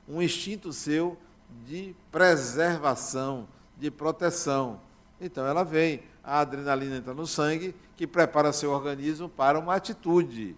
um 0.07 0.21
instinto 0.21 0.73
seu 0.73 1.17
de 1.65 1.95
preservação, 2.11 3.47
de 3.77 3.91
proteção. 3.91 4.79
Então 5.21 5.45
ela 5.45 5.63
vem, 5.63 6.01
a 6.23 6.39
adrenalina 6.39 6.97
entra 6.97 7.13
no 7.13 7.27
sangue, 7.27 7.75
que 7.95 8.07
prepara 8.07 8.51
seu 8.51 8.71
organismo 8.71 9.29
para 9.29 9.59
uma 9.59 9.75
atitude. 9.75 10.57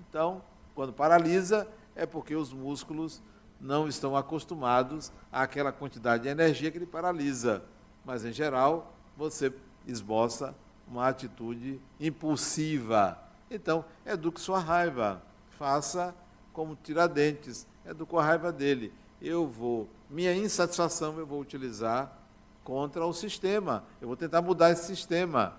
Então, 0.00 0.42
quando 0.74 0.90
paralisa, 0.90 1.68
é 1.94 2.06
porque 2.06 2.34
os 2.34 2.50
músculos 2.50 3.22
não 3.60 3.86
estão 3.86 4.16
acostumados 4.16 5.12
àquela 5.30 5.70
quantidade 5.70 6.22
de 6.22 6.30
energia 6.30 6.70
que 6.70 6.78
ele 6.78 6.86
paralisa. 6.86 7.62
Mas, 8.06 8.24
em 8.24 8.32
geral, 8.32 8.94
você 9.16 9.52
esboça 9.86 10.54
uma 10.88 11.06
atitude 11.06 11.78
impulsiva. 12.00 13.18
Então, 13.50 13.84
eduque 14.06 14.40
sua 14.40 14.58
raiva. 14.58 15.22
Faça 15.50 16.14
como 16.54 16.74
Tiradentes, 16.74 17.66
eduque 17.84 18.16
a 18.16 18.22
raiva 18.22 18.50
dele. 18.50 18.92
Eu 19.20 19.46
vou, 19.46 19.90
minha 20.08 20.34
insatisfação 20.34 21.18
eu 21.18 21.26
vou 21.26 21.40
utilizar 21.40 22.23
contra 22.64 23.04
o 23.06 23.12
sistema. 23.12 23.84
Eu 24.00 24.08
vou 24.08 24.16
tentar 24.16 24.42
mudar 24.42 24.70
esse 24.70 24.86
sistema. 24.86 25.54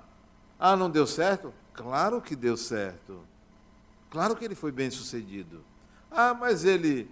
Ah, 0.59 0.75
não 0.75 0.89
deu 0.89 1.05
certo? 1.05 1.53
Claro 1.73 2.21
que 2.21 2.35
deu 2.35 2.57
certo. 2.57 3.21
Claro 4.09 4.35
que 4.35 4.43
ele 4.43 4.55
foi 4.55 4.71
bem 4.71 4.89
sucedido. 4.89 5.63
Ah, 6.09 6.33
mas 6.33 6.65
ele 6.65 7.09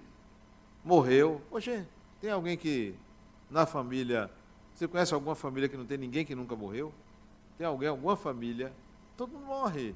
morreu. 0.84 1.42
Poxa, 1.50 1.86
tem 2.20 2.32
alguém 2.32 2.58
que 2.58 2.96
na 3.50 3.66
família. 3.66 4.30
Você 4.74 4.88
conhece 4.88 5.14
alguma 5.14 5.36
família 5.36 5.70
que 5.70 5.78
não 5.78 5.86
tem 5.86 5.98
ninguém 5.98 6.26
que 6.26 6.34
nunca 6.34 6.56
morreu? 6.56 6.92
Tem 7.58 7.68
alguém, 7.68 7.88
alguma 7.88 8.16
família, 8.16 8.74
todo 9.16 9.32
mundo 9.32 9.46
morre. 9.46 9.96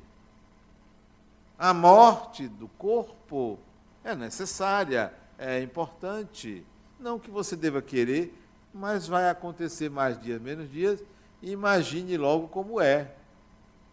A 1.58 1.74
morte 1.74 2.48
do 2.48 2.68
corpo 2.68 3.58
é 4.04 4.16
necessária, 4.16 5.12
é 5.39 5.62
importante. 5.62 6.64
Não 7.00 7.18
que 7.18 7.32
você 7.32 7.56
deva 7.56 7.82
querer, 7.82 8.34
mas 8.78 9.07
vai 9.07 9.30
acontecer 9.30 9.89
mais 9.89 10.19
dias, 10.21 10.39
menos 10.39 10.71
dias, 10.71 11.03
imagine 11.41 12.15
logo 12.17 12.47
como 12.47 12.80
é. 12.80 13.15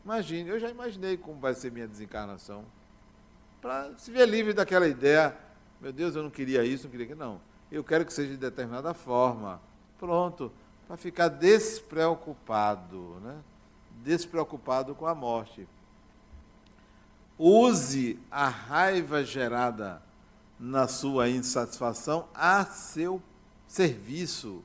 Imagine, 0.05 0.51
eu 0.51 0.61
já 0.61 0.69
imaginei 0.69 1.17
como 1.17 1.41
vai 1.41 1.55
ser 1.55 1.73
minha 1.73 1.89
desencarnação. 1.89 2.65
Para 3.63 3.97
se 3.97 4.11
ver 4.11 4.29
livre 4.29 4.53
daquela 4.53 4.87
ideia, 4.87 5.35
meu 5.81 5.93
Deus, 5.93 6.15
eu 6.15 6.23
não 6.23 6.31
queria 6.31 6.63
isso, 6.65 6.85
não 6.85 6.91
queria 6.91 7.07
que 7.07 7.15
não. 7.15 7.41
Eu 7.73 7.83
quero 7.83 8.05
que 8.05 8.13
seja 8.13 8.31
de 8.31 8.37
determinada 8.37 8.93
forma. 8.93 9.61
Pronto, 9.99 10.53
para 10.87 10.99
ficar 10.99 11.29
despreocupado, 11.29 13.19
né? 13.23 13.37
Despreocupado 14.03 14.95
com 14.95 15.07
a 15.07 15.15
morte. 15.15 15.67
Use 17.39 18.21
a 18.31 18.49
raiva 18.49 19.25
gerada 19.25 20.03
na 20.61 20.87
sua 20.87 21.31
insatisfação 21.31 22.29
a 22.35 22.65
seu 22.67 23.23
serviço, 23.75 24.63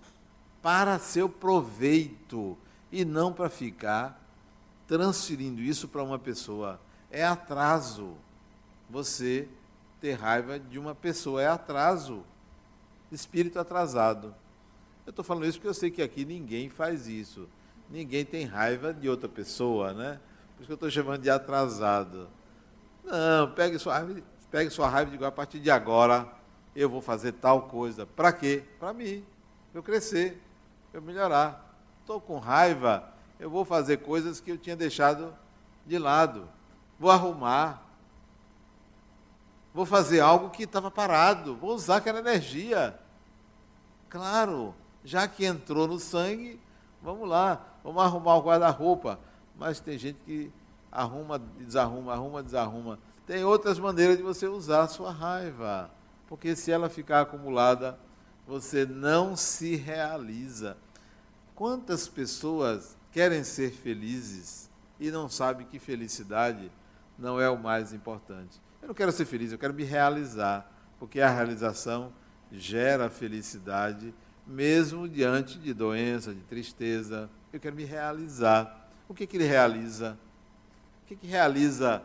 para 0.62 1.00
seu 1.00 1.28
proveito, 1.28 2.56
e 2.92 3.04
não 3.04 3.34
para 3.34 3.50
ficar 3.50 4.24
transferindo 4.88 5.62
isso 5.62 5.88
para 5.88 6.04
uma 6.04 6.20
pessoa. 6.20 6.80
É 7.10 7.26
atraso. 7.26 8.14
Você 8.88 9.48
ter 10.00 10.14
raiva 10.14 10.60
de 10.60 10.78
uma 10.78 10.94
pessoa 10.94 11.42
é 11.42 11.48
atraso. 11.48 12.24
Espírito 13.12 13.60
atrasado. 13.60 14.36
Eu 15.08 15.10
estou 15.10 15.26
falando 15.26 15.48
isso 15.48 15.58
porque 15.58 15.70
eu 15.70 15.74
sei 15.74 15.90
que 15.90 16.04
aqui 16.04 16.24
ninguém 16.24 16.70
faz 16.70 17.08
isso. 17.08 17.50
Ninguém 17.90 18.24
tem 18.24 18.46
raiva 18.46 18.94
de 18.94 19.10
outra 19.10 19.28
pessoa, 19.28 19.92
né? 19.92 20.20
Por 20.56 20.62
isso 20.62 20.66
que 20.68 20.72
eu 20.72 20.76
estou 20.76 20.92
chamando 20.92 21.22
de 21.22 21.32
atrasado. 21.32 22.30
Não, 23.04 23.52
pegue 23.54 23.80
sua 23.80 23.94
raiva, 23.98 24.22
pegue 24.52 24.70
sua 24.70 24.88
raiva 24.88 25.10
e 25.10 25.14
diga, 25.14 25.28
a 25.28 25.32
partir 25.32 25.60
de 25.60 25.72
agora 25.72 26.39
eu 26.76 26.90
vou 26.90 27.02
fazer 27.02 27.34
tal 27.34 27.64
coisa. 27.64 28.06
Para 28.06 28.32
quê? 28.32 28.64
Para 28.80 28.94
mim. 28.94 29.26
Eu 29.74 29.84
crescer, 29.84 30.42
eu 30.94 31.02
melhorar. 31.02 31.66
Estou 32.02 32.20
com 32.20 32.40
raiva, 32.40 33.08
eu 33.40 33.50
vou 33.50 33.64
fazer 33.64 33.98
coisas 33.98 34.40
que 34.40 34.52
eu 34.52 34.58
tinha 34.58 34.76
deixado 34.76 35.34
de 35.86 35.98
lado. 35.98 36.50
Vou 37.00 37.12
arrumar. 37.12 37.84
Vou 39.74 39.86
fazer 39.86 40.20
algo 40.20 40.50
que 40.50 40.64
estava 40.64 40.90
parado. 40.90 41.56
Vou 41.56 41.76
usar 41.76 41.98
aquela 41.98 42.20
energia. 42.20 43.00
Claro, 44.10 44.74
já 45.04 45.28
que 45.28 45.46
entrou 45.46 45.88
no 45.88 46.00
sangue, 46.00 46.60
vamos 47.02 47.30
lá, 47.30 47.64
vamos 47.84 48.04
arrumar 48.04 48.36
o 48.38 48.42
guarda-roupa. 48.42 49.20
Mas 49.56 49.80
tem 49.80 49.98
gente 49.98 50.20
que 50.26 50.52
arruma, 50.92 51.40
desarruma, 51.40 52.14
arruma, 52.14 52.42
desarruma. 52.42 53.00
Tem 53.26 53.44
outras 53.44 53.78
maneiras 53.78 54.18
de 54.18 54.24
você 54.24 54.48
usar 54.48 54.82
a 54.82 54.88
sua 54.88 55.12
raiva, 55.12 55.92
porque 56.30 56.56
se 56.56 56.72
ela 56.72 56.90
ficar 56.90 57.22
acumulada, 57.22 57.98
você 58.46 58.86
não 58.86 59.36
se 59.36 59.76
realiza. 59.76 60.78
Quantas 61.56 62.08
pessoas 62.08 62.96
querem 63.12 63.44
ser 63.44 63.72
felizes 63.72 64.70
e 65.00 65.10
não 65.10 65.28
sabem 65.28 65.66
que 65.66 65.80
felicidade 65.80 66.72
não 67.18 67.42
é 67.42 67.50
o 67.50 67.58
mais 67.58 67.94
importante? 67.94 68.62
Eu 68.80 68.90
não 68.90 68.94
quero 68.94 69.12
ser 69.12 69.26
feliz, 69.26 69.52
eu 69.52 69.58
quero 69.58 69.74
me 69.74 69.84
realizar, 69.84 70.72
porque 71.00 71.20
a 71.20 71.30
realização 71.34 72.14
gera 72.52 73.10
felicidade 73.10 74.14
mesmo 74.46 75.10
diante 75.10 75.58
de 75.58 75.74
doença, 75.74 76.34
de 76.34 76.42
tristeza. 76.42 77.28
Eu 77.52 77.60
quero 77.60 77.76
me 77.76 77.86
realizar. 77.86 78.88
O 79.08 79.16
que, 79.16 79.26
que 79.26 79.36
ele 79.36 79.46
realiza? 79.46 80.16
O 81.04 81.08
que, 81.08 81.16
que 81.16 81.28
realiza 81.28 82.04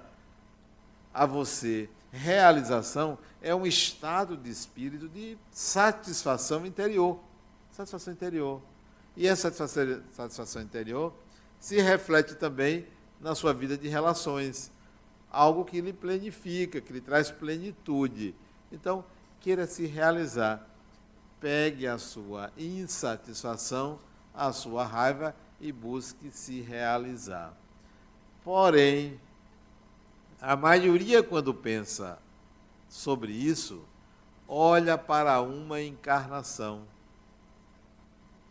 a 1.12 1.26
você? 1.26 1.90
Realização 2.16 3.18
é 3.42 3.52
um 3.54 3.66
estado 3.66 4.36
de 4.36 4.48
espírito 4.48 5.08
de 5.08 5.36
satisfação 5.50 6.64
interior. 6.64 7.18
Satisfação 7.72 8.12
interior. 8.12 8.62
E 9.16 9.26
essa 9.26 9.50
satisfação, 9.50 10.62
interior 10.62 11.12
se 11.58 11.80
reflete 11.80 12.34
também 12.36 12.86
na 13.20 13.34
sua 13.34 13.52
vida 13.52 13.76
de 13.76 13.88
relações. 13.88 14.70
Algo 15.30 15.64
que 15.64 15.80
lhe 15.80 15.92
plenifica, 15.92 16.80
que 16.80 16.92
lhe 16.92 17.00
traz 17.00 17.30
plenitude. 17.30 18.34
Então, 18.70 19.04
queira 19.40 19.66
se 19.66 19.84
realizar 19.86 20.64
pegue 21.44 21.86
a 21.86 21.98
sua 21.98 22.50
insatisfação, 22.56 24.00
a 24.32 24.50
sua 24.50 24.82
raiva 24.82 25.36
e 25.60 25.70
busque 25.70 26.30
se 26.30 26.62
realizar. 26.62 27.54
Porém, 28.42 29.20
a 30.46 30.56
maioria, 30.56 31.22
quando 31.22 31.54
pensa 31.54 32.18
sobre 32.86 33.32
isso, 33.32 33.82
olha 34.46 34.98
para 34.98 35.40
uma 35.40 35.80
encarnação. 35.80 36.82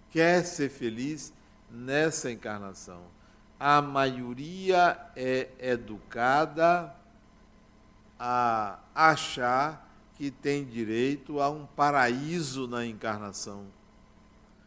Quer 0.09 0.43
ser 0.43 0.69
feliz 0.69 1.31
nessa 1.69 2.31
encarnação. 2.31 3.03
A 3.59 3.79
maioria 3.79 4.99
é 5.15 5.49
educada 5.59 6.95
a 8.19 8.79
achar 8.95 9.87
que 10.15 10.31
tem 10.31 10.65
direito 10.65 11.39
a 11.39 11.47
um 11.51 11.67
paraíso 11.67 12.67
na 12.67 12.83
encarnação. 12.83 13.67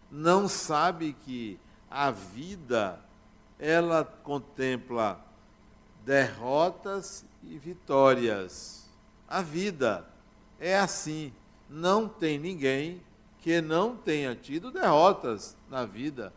Não 0.08 0.46
sabe 0.46 1.12
que 1.24 1.58
a 1.90 2.12
vida 2.12 3.00
ela 3.58 4.04
contempla 4.04 5.25
derrotas 6.06 7.26
e 7.42 7.58
vitórias. 7.58 8.88
A 9.28 9.42
vida 9.42 10.06
é 10.58 10.78
assim. 10.78 11.30
Não 11.68 12.08
tem 12.08 12.38
ninguém 12.38 13.02
que 13.40 13.60
não 13.60 13.94
tenha 13.94 14.34
tido 14.34 14.70
derrotas 14.70 15.54
na 15.68 15.84
vida. 15.84 16.32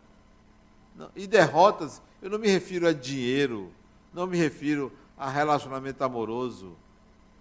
E 1.15 1.25
derrotas, 1.25 2.01
eu 2.21 2.29
não 2.29 2.37
me 2.37 2.49
refiro 2.49 2.85
a 2.85 2.91
dinheiro, 2.91 3.71
não 4.13 4.27
me 4.27 4.35
refiro 4.35 4.91
a 5.17 5.29
relacionamento 5.29 6.03
amoroso 6.03 6.75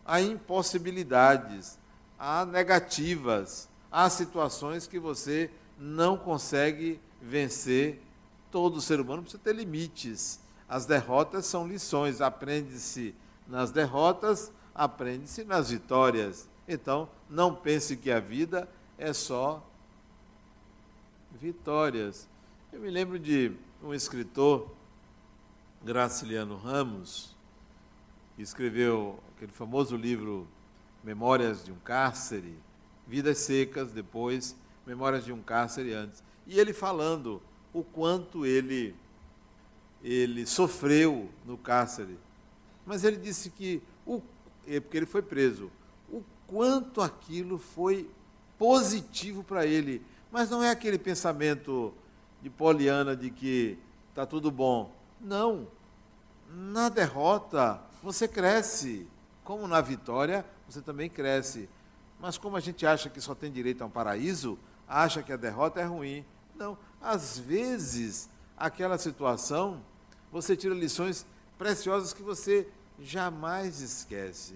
há 0.09 0.22
impossibilidades, 0.22 1.79
há 2.18 2.47
negativas, 2.47 3.68
há 3.93 4.09
situações 4.09 4.87
que 4.87 4.99
você 4.99 5.51
não 5.79 6.16
consegue 6.16 6.99
vencer. 7.20 8.01
Todo 8.51 8.81
ser 8.81 8.99
humano 8.99 9.20
precisa 9.20 9.43
ter 9.45 9.55
limites. 9.55 10.41
As 10.68 10.84
derrotas 10.84 11.46
são 11.46 11.66
lições, 11.66 12.20
aprende-se 12.20 13.14
nas 13.46 13.70
derrotas, 13.70 14.52
aprende-se 14.74 15.44
nas 15.44 15.70
vitórias. 15.70 16.48
Então, 16.66 17.08
não 17.30 17.54
pense 17.54 17.96
que 17.96 18.10
a 18.10 18.20
vida 18.20 18.68
é 18.98 19.12
só 19.12 19.64
vitórias. 21.40 22.28
Eu 22.72 22.80
me 22.80 22.90
lembro 22.90 23.18
de 23.18 23.52
um 23.82 23.94
escritor, 23.94 24.70
Graciliano 25.82 26.56
Ramos, 26.56 27.34
que 28.36 28.42
escreveu 28.42 29.18
aquele 29.34 29.52
famoso 29.52 29.96
livro 29.96 30.46
Memórias 31.02 31.64
de 31.64 31.72
um 31.72 31.78
Cárcere, 31.78 32.58
Vidas 33.06 33.38
Secas, 33.38 33.92
depois 33.92 34.54
Memórias 34.86 35.24
de 35.24 35.32
um 35.32 35.40
Cárcere 35.40 35.94
antes. 35.94 36.22
E 36.46 36.58
ele 36.58 36.72
falando 36.72 37.40
o 37.72 37.82
quanto 37.82 38.44
ele 38.44 38.94
ele 40.03 40.46
sofreu 40.46 41.28
no 41.44 41.57
cárcere. 41.57 42.18
Mas 42.86 43.05
ele 43.05 43.16
disse 43.16 43.51
que 43.51 43.82
o 44.07 44.22
é 44.66 44.80
porque 44.80 44.99
ele 44.99 45.07
foi 45.07 45.22
preso, 45.22 45.70
o 46.11 46.22
quanto 46.46 47.01
aquilo 47.01 47.59
foi 47.59 48.09
positivo 48.59 49.42
para 49.42 49.64
ele, 49.64 50.05
mas 50.30 50.51
não 50.51 50.62
é 50.62 50.70
aquele 50.70 50.99
pensamento 50.99 51.94
de 52.42 52.51
Poliana 52.51 53.16
de 53.16 53.30
que 53.30 53.78
está 54.11 54.26
tudo 54.26 54.51
bom. 54.51 54.92
Não. 55.20 55.66
Na 56.51 56.88
derrota, 56.88 57.80
você 58.03 58.28
cresce 58.28 59.07
como 59.42 59.66
na 59.66 59.80
vitória, 59.80 60.44
você 60.68 60.82
também 60.82 61.09
cresce. 61.09 61.68
Mas 62.20 62.36
como 62.36 62.57
a 62.57 62.61
gente 62.61 62.86
acha 62.86 63.09
que 63.09 63.20
só 63.20 63.34
tem 63.34 63.51
direito 63.51 63.82
a 63.82 63.86
um 63.86 63.90
paraíso, 63.90 64.59
acha 64.86 65.22
que 65.22 65.32
a 65.32 65.36
derrota 65.36 65.80
é 65.80 65.84
ruim. 65.84 66.24
Não, 66.55 66.76
às 67.01 67.38
vezes, 67.38 68.28
aquela 68.57 68.99
situação, 68.99 69.80
você 70.31 70.57
tira 70.57 70.74
lições 70.74 71.26
preciosas 71.57 72.12
que 72.12 72.22
você 72.22 72.68
jamais 73.01 73.81
esquece. 73.81 74.55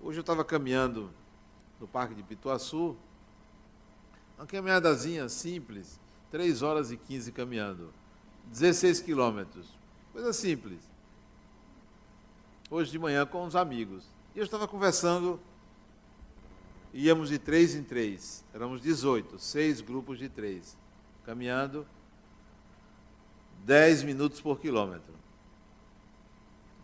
Hoje 0.00 0.18
eu 0.18 0.22
estava 0.22 0.44
caminhando 0.44 1.10
no 1.78 1.86
Parque 1.86 2.14
de 2.14 2.22
Pituaçu, 2.22 2.96
uma 4.36 4.46
caminhadazinha 4.46 5.28
simples, 5.28 6.00
3 6.30 6.62
horas 6.62 6.90
e 6.90 6.96
15 6.96 7.32
caminhando, 7.32 7.92
16 8.46 9.00
quilômetros, 9.00 9.66
coisa 10.12 10.32
simples 10.32 10.90
hoje 12.70 12.92
de 12.92 12.98
manhã 12.98 13.26
com 13.26 13.44
uns 13.44 13.56
amigos. 13.56 14.04
E 14.34 14.38
eu 14.38 14.44
estava 14.44 14.68
conversando, 14.68 15.40
íamos 16.94 17.28
de 17.28 17.38
três 17.38 17.74
em 17.74 17.82
três, 17.82 18.44
éramos 18.54 18.80
18, 18.80 19.38
seis 19.40 19.80
grupos 19.80 20.18
de 20.18 20.28
três, 20.28 20.78
caminhando 21.24 21.84
10 23.70 24.02
minutos 24.02 24.40
por 24.40 24.58
quilômetro, 24.58 25.14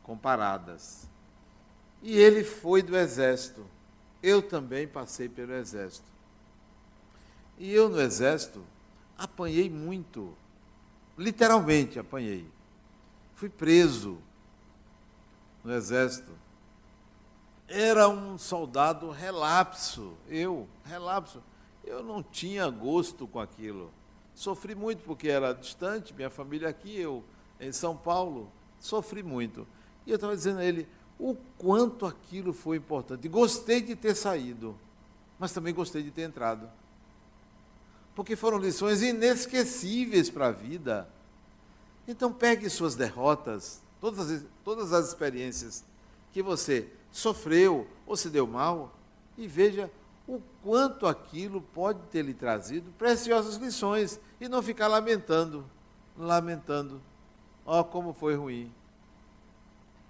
com 0.04 0.16
paradas. 0.16 1.08
E 2.00 2.16
ele 2.16 2.44
foi 2.44 2.80
do 2.80 2.96
exército. 2.96 3.66
Eu 4.22 4.40
também 4.40 4.86
passei 4.86 5.28
pelo 5.28 5.52
exército. 5.54 6.06
E 7.58 7.72
eu 7.72 7.88
no 7.88 8.00
exército 8.00 8.64
apanhei 9.18 9.68
muito. 9.68 10.32
literalmente 11.18 11.98
apanhei. 11.98 12.48
Fui 13.34 13.48
preso 13.48 14.18
no 15.64 15.72
exército. 15.72 16.30
Era 17.66 18.08
um 18.08 18.38
soldado 18.38 19.10
relapso, 19.10 20.16
eu, 20.28 20.68
relapso. 20.84 21.42
Eu 21.82 22.04
não 22.04 22.22
tinha 22.22 22.70
gosto 22.70 23.26
com 23.26 23.40
aquilo. 23.40 23.92
Sofri 24.36 24.74
muito 24.74 25.02
porque 25.02 25.28
era 25.28 25.54
distante, 25.54 26.12
minha 26.12 26.28
família 26.28 26.68
aqui, 26.68 26.94
eu 26.94 27.24
em 27.58 27.72
São 27.72 27.96
Paulo, 27.96 28.52
sofri 28.78 29.22
muito. 29.22 29.66
E 30.06 30.10
eu 30.10 30.16
estava 30.16 30.36
dizendo 30.36 30.60
a 30.60 30.64
ele 30.64 30.86
o 31.18 31.34
quanto 31.56 32.04
aquilo 32.04 32.52
foi 32.52 32.76
importante. 32.76 33.26
Gostei 33.28 33.80
de 33.80 33.96
ter 33.96 34.14
saído, 34.14 34.78
mas 35.38 35.52
também 35.52 35.72
gostei 35.72 36.02
de 36.02 36.10
ter 36.10 36.20
entrado. 36.20 36.68
Porque 38.14 38.36
foram 38.36 38.58
lições 38.58 39.00
inesquecíveis 39.00 40.28
para 40.28 40.48
a 40.48 40.52
vida. 40.52 41.08
Então 42.06 42.30
pegue 42.30 42.68
suas 42.68 42.94
derrotas, 42.94 43.82
todas 44.02 44.30
as, 44.30 44.44
todas 44.62 44.92
as 44.92 45.08
experiências 45.08 45.82
que 46.30 46.42
você 46.42 46.90
sofreu 47.10 47.88
ou 48.06 48.18
se 48.18 48.28
deu 48.28 48.46
mal, 48.46 48.94
e 49.38 49.48
veja 49.48 49.90
o 50.26 50.40
quanto 50.62 51.06
aquilo 51.06 51.60
pode 51.60 52.00
ter 52.10 52.22
lhe 52.22 52.34
trazido 52.34 52.90
preciosas 52.98 53.56
lições 53.56 54.20
e 54.40 54.48
não 54.48 54.62
ficar 54.62 54.88
lamentando, 54.88 55.64
lamentando. 56.16 57.00
Ó, 57.64 57.80
oh, 57.80 57.84
como 57.84 58.12
foi 58.12 58.34
ruim. 58.34 58.72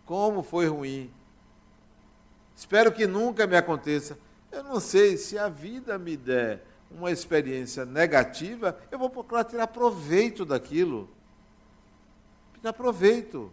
Como 0.07 0.43
foi 0.43 0.67
ruim. 0.69 1.11
Espero 2.55 2.91
que 2.93 3.07
nunca 3.07 3.47
me 3.47 3.57
aconteça. 3.57 4.19
Eu 4.51 4.63
não 4.63 4.81
sei 4.81 5.17
se 5.19 5.39
a 5.39 5.49
vida 5.49 5.99
me 5.99 6.17
der 6.17 6.65
uma 6.91 7.11
experiência 7.11 7.85
negativa, 7.85 8.79
eu 8.91 8.99
vou 8.99 9.11
procurar 9.11 9.45
tirar 9.45 9.67
proveito 9.67 10.45
daquilo. 10.45 11.11
Tirar 12.55 12.73
proveito. 12.73 13.53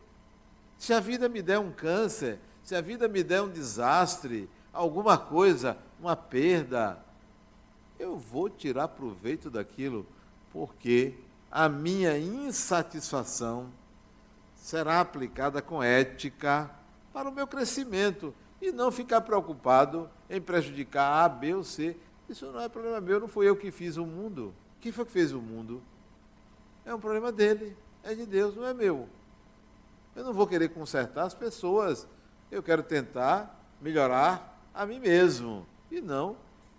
Se 0.77 0.93
a 0.93 0.99
vida 0.99 1.27
me 1.27 1.41
der 1.41 1.59
um 1.59 1.71
câncer, 1.71 2.39
se 2.63 2.75
a 2.75 2.81
vida 2.81 3.07
me 3.07 3.23
der 3.23 3.41
um 3.41 3.49
desastre, 3.49 4.49
alguma 4.71 5.17
coisa, 5.17 5.77
uma 6.03 6.17
perda, 6.17 6.99
eu 7.97 8.17
vou 8.17 8.49
tirar 8.49 8.89
proveito 8.89 9.49
daquilo, 9.49 10.05
porque 10.51 11.13
a 11.49 11.69
minha 11.69 12.17
insatisfação 12.17 13.71
será 14.53 14.99
aplicada 14.99 15.61
com 15.61 15.81
ética 15.81 16.69
para 17.13 17.29
o 17.29 17.31
meu 17.31 17.47
crescimento 17.47 18.35
e 18.61 18.69
não 18.69 18.91
ficar 18.91 19.21
preocupado 19.21 20.09
em 20.29 20.41
prejudicar 20.41 21.23
A, 21.23 21.29
B 21.29 21.53
ou 21.53 21.63
C. 21.63 21.95
Isso 22.27 22.51
não 22.51 22.59
é 22.59 22.67
problema 22.67 22.99
meu, 22.99 23.21
não 23.21 23.27
fui 23.29 23.47
eu 23.47 23.55
que 23.55 23.71
fiz 23.71 23.95
o 23.95 24.05
mundo. 24.05 24.53
Quem 24.81 24.91
foi 24.91 25.05
que 25.05 25.11
fez 25.11 25.31
o 25.31 25.39
mundo? 25.39 25.81
É 26.85 26.93
um 26.93 26.99
problema 26.99 27.31
dele, 27.31 27.77
é 28.03 28.13
de 28.13 28.25
Deus, 28.25 28.55
não 28.57 28.65
é 28.65 28.73
meu. 28.73 29.07
Eu 30.13 30.25
não 30.25 30.33
vou 30.33 30.45
querer 30.45 30.67
consertar 30.67 31.23
as 31.23 31.33
pessoas. 31.33 32.05
Eu 32.51 32.61
quero 32.61 32.83
tentar 32.83 33.57
melhorar 33.81 34.59
a 34.73 34.85
mim 34.85 34.99
mesmo 34.99 35.65
e 35.97 36.01
não 36.01 36.35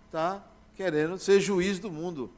está 0.06 0.44
querendo 0.74 1.18
ser 1.18 1.40
juiz 1.40 1.78
do 1.78 1.90
mundo. 1.90 2.30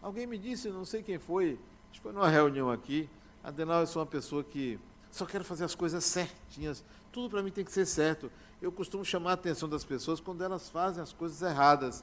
Alguém 0.00 0.26
me 0.26 0.38
disse, 0.38 0.68
não 0.68 0.84
sei 0.84 1.02
quem 1.02 1.18
foi, 1.18 1.58
acho 1.90 2.00
que 2.00 2.00
foi 2.00 2.12
numa 2.12 2.28
reunião 2.28 2.70
aqui, 2.70 3.08
Adenal, 3.44 3.80
eu 3.80 3.86
sou 3.86 4.00
uma 4.00 4.06
pessoa 4.06 4.42
que 4.42 4.78
só 5.10 5.26
quero 5.26 5.44
fazer 5.44 5.64
as 5.64 5.74
coisas 5.74 6.04
certinhas, 6.04 6.82
tudo 7.10 7.28
para 7.28 7.42
mim 7.42 7.50
tem 7.50 7.64
que 7.64 7.72
ser 7.72 7.84
certo. 7.84 8.30
Eu 8.60 8.72
costumo 8.72 9.04
chamar 9.04 9.30
a 9.30 9.34
atenção 9.34 9.68
das 9.68 9.84
pessoas 9.84 10.20
quando 10.20 10.42
elas 10.42 10.68
fazem 10.68 11.02
as 11.02 11.12
coisas 11.12 11.42
erradas. 11.42 12.02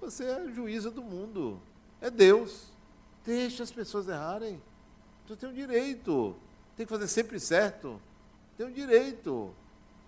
Você 0.00 0.24
é 0.24 0.52
juíza 0.52 0.90
do 0.90 1.02
mundo, 1.02 1.60
é 2.00 2.10
Deus. 2.10 2.72
Deixa 3.24 3.62
as 3.62 3.70
pessoas 3.70 4.08
errarem. 4.08 4.60
Você 5.26 5.36
tem 5.36 5.48
o 5.48 5.52
um 5.52 5.54
direito, 5.54 6.36
tem 6.76 6.84
que 6.84 6.90
fazer 6.90 7.06
sempre 7.06 7.38
certo. 7.38 8.00
Tem 8.56 8.66
o 8.66 8.68
um 8.68 8.72
direito. 8.72 9.54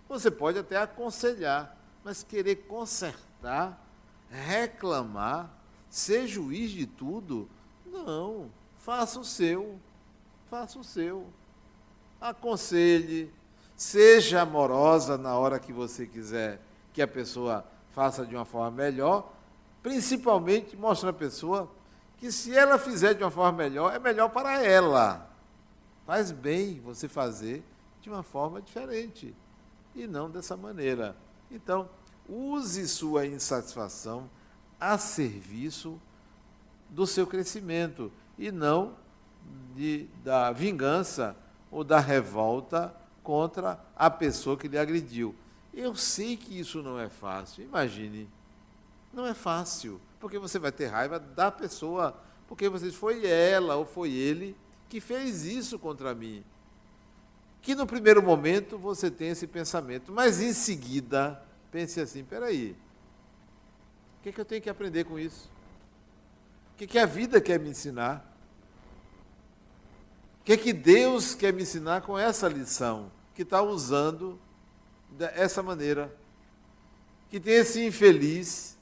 Você 0.09 0.29
pode 0.29 0.59
até 0.59 0.77
aconselhar, 0.77 1.75
mas 2.03 2.23
querer 2.23 2.67
consertar, 2.67 3.81
reclamar, 4.29 5.49
ser 5.89 6.27
juiz 6.27 6.71
de 6.71 6.85
tudo, 6.85 7.49
não. 7.85 8.49
Faça 8.77 9.19
o 9.19 9.23
seu. 9.23 9.79
Faça 10.49 10.77
o 10.77 10.83
seu. 10.83 11.27
Aconselhe, 12.19 13.31
seja 13.75 14.41
amorosa 14.41 15.17
na 15.17 15.37
hora 15.37 15.59
que 15.59 15.71
você 15.71 16.05
quiser 16.05 16.61
que 16.91 17.01
a 17.01 17.07
pessoa 17.07 17.65
faça 17.91 18.25
de 18.25 18.35
uma 18.35 18.45
forma 18.45 18.71
melhor, 18.71 19.33
principalmente 19.81 20.75
mostre 20.75 21.09
à 21.09 21.13
pessoa 21.13 21.69
que 22.17 22.31
se 22.31 22.55
ela 22.55 22.77
fizer 22.77 23.13
de 23.13 23.23
uma 23.23 23.31
forma 23.31 23.57
melhor, 23.57 23.93
é 23.93 23.99
melhor 23.99 24.29
para 24.29 24.63
ela. 24.63 25.29
Faz 26.05 26.31
bem 26.31 26.79
você 26.79 27.07
fazer 27.07 27.63
de 28.01 28.09
uma 28.09 28.23
forma 28.23 28.61
diferente 28.61 29.35
e 29.95 30.07
não 30.07 30.29
dessa 30.29 30.55
maneira. 30.55 31.15
Então, 31.51 31.89
use 32.27 32.87
sua 32.87 33.25
insatisfação 33.25 34.29
a 34.79 34.97
serviço 34.97 35.99
do 36.89 37.07
seu 37.07 37.25
crescimento 37.25 38.11
e 38.37 38.51
não 38.51 38.95
de, 39.75 40.07
da 40.23 40.51
vingança 40.51 41.35
ou 41.71 41.83
da 41.83 41.99
revolta 41.99 42.95
contra 43.23 43.79
a 43.95 44.09
pessoa 44.09 44.57
que 44.57 44.67
lhe 44.67 44.77
agrediu. 44.77 45.35
Eu 45.73 45.95
sei 45.95 46.37
que 46.37 46.59
isso 46.59 46.83
não 46.83 46.99
é 46.99 47.09
fácil, 47.09 47.63
imagine. 47.63 48.29
Não 49.11 49.25
é 49.25 49.33
fácil, 49.33 49.99
porque 50.19 50.37
você 50.37 50.59
vai 50.59 50.71
ter 50.71 50.87
raiva 50.87 51.19
da 51.19 51.51
pessoa, 51.51 52.15
porque 52.47 52.69
você 52.69 52.91
foi 52.91 53.25
ela 53.25 53.75
ou 53.75 53.85
foi 53.85 54.11
ele 54.11 54.55
que 54.89 54.99
fez 54.99 55.45
isso 55.45 55.79
contra 55.79 56.13
mim 56.13 56.43
que 57.63 57.73
no 57.73 57.87
primeiro 57.87 58.21
momento 58.21 58.77
você 58.77 59.09
tem 59.09 59.29
esse 59.29 59.47
pensamento, 59.47 60.11
mas 60.11 60.41
em 60.41 60.51
seguida 60.51 61.41
pense 61.71 61.99
assim: 62.01 62.23
peraí, 62.23 62.75
o 64.19 64.21
que, 64.21 64.29
é 64.29 64.31
que 64.33 64.41
eu 64.41 64.45
tenho 64.45 64.61
que 64.61 64.69
aprender 64.69 65.05
com 65.05 65.17
isso? 65.17 65.49
O 66.73 66.75
que, 66.75 66.83
é 66.83 66.87
que 66.87 66.99
a 66.99 67.05
vida 67.05 67.39
quer 67.39 67.57
me 67.57 67.69
ensinar? 67.69 68.29
O 70.41 70.43
que, 70.43 70.51
é 70.51 70.57
que 70.57 70.73
Deus 70.73 71.35
quer 71.35 71.53
me 71.53 71.61
ensinar 71.61 72.01
com 72.01 72.19
essa 72.19 72.49
lição 72.49 73.09
que 73.33 73.43
está 73.43 73.61
usando 73.61 74.37
dessa 75.11 75.63
maneira? 75.63 76.13
Que 77.29 77.39
tem 77.39 77.53
esse 77.53 77.85
infeliz, 77.85 78.77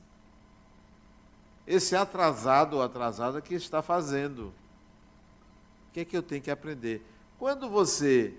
esse 1.67 1.95
atrasado 1.95 2.77
ou 2.77 2.81
atrasada 2.81 3.41
que 3.41 3.53
está 3.53 3.83
fazendo. 3.83 4.47
O 4.47 5.93
que 5.93 5.99
é 5.99 6.05
que 6.05 6.17
eu 6.17 6.23
tenho 6.23 6.41
que 6.41 6.49
aprender? 6.49 7.05
Quando 7.37 7.69
você 7.69 8.35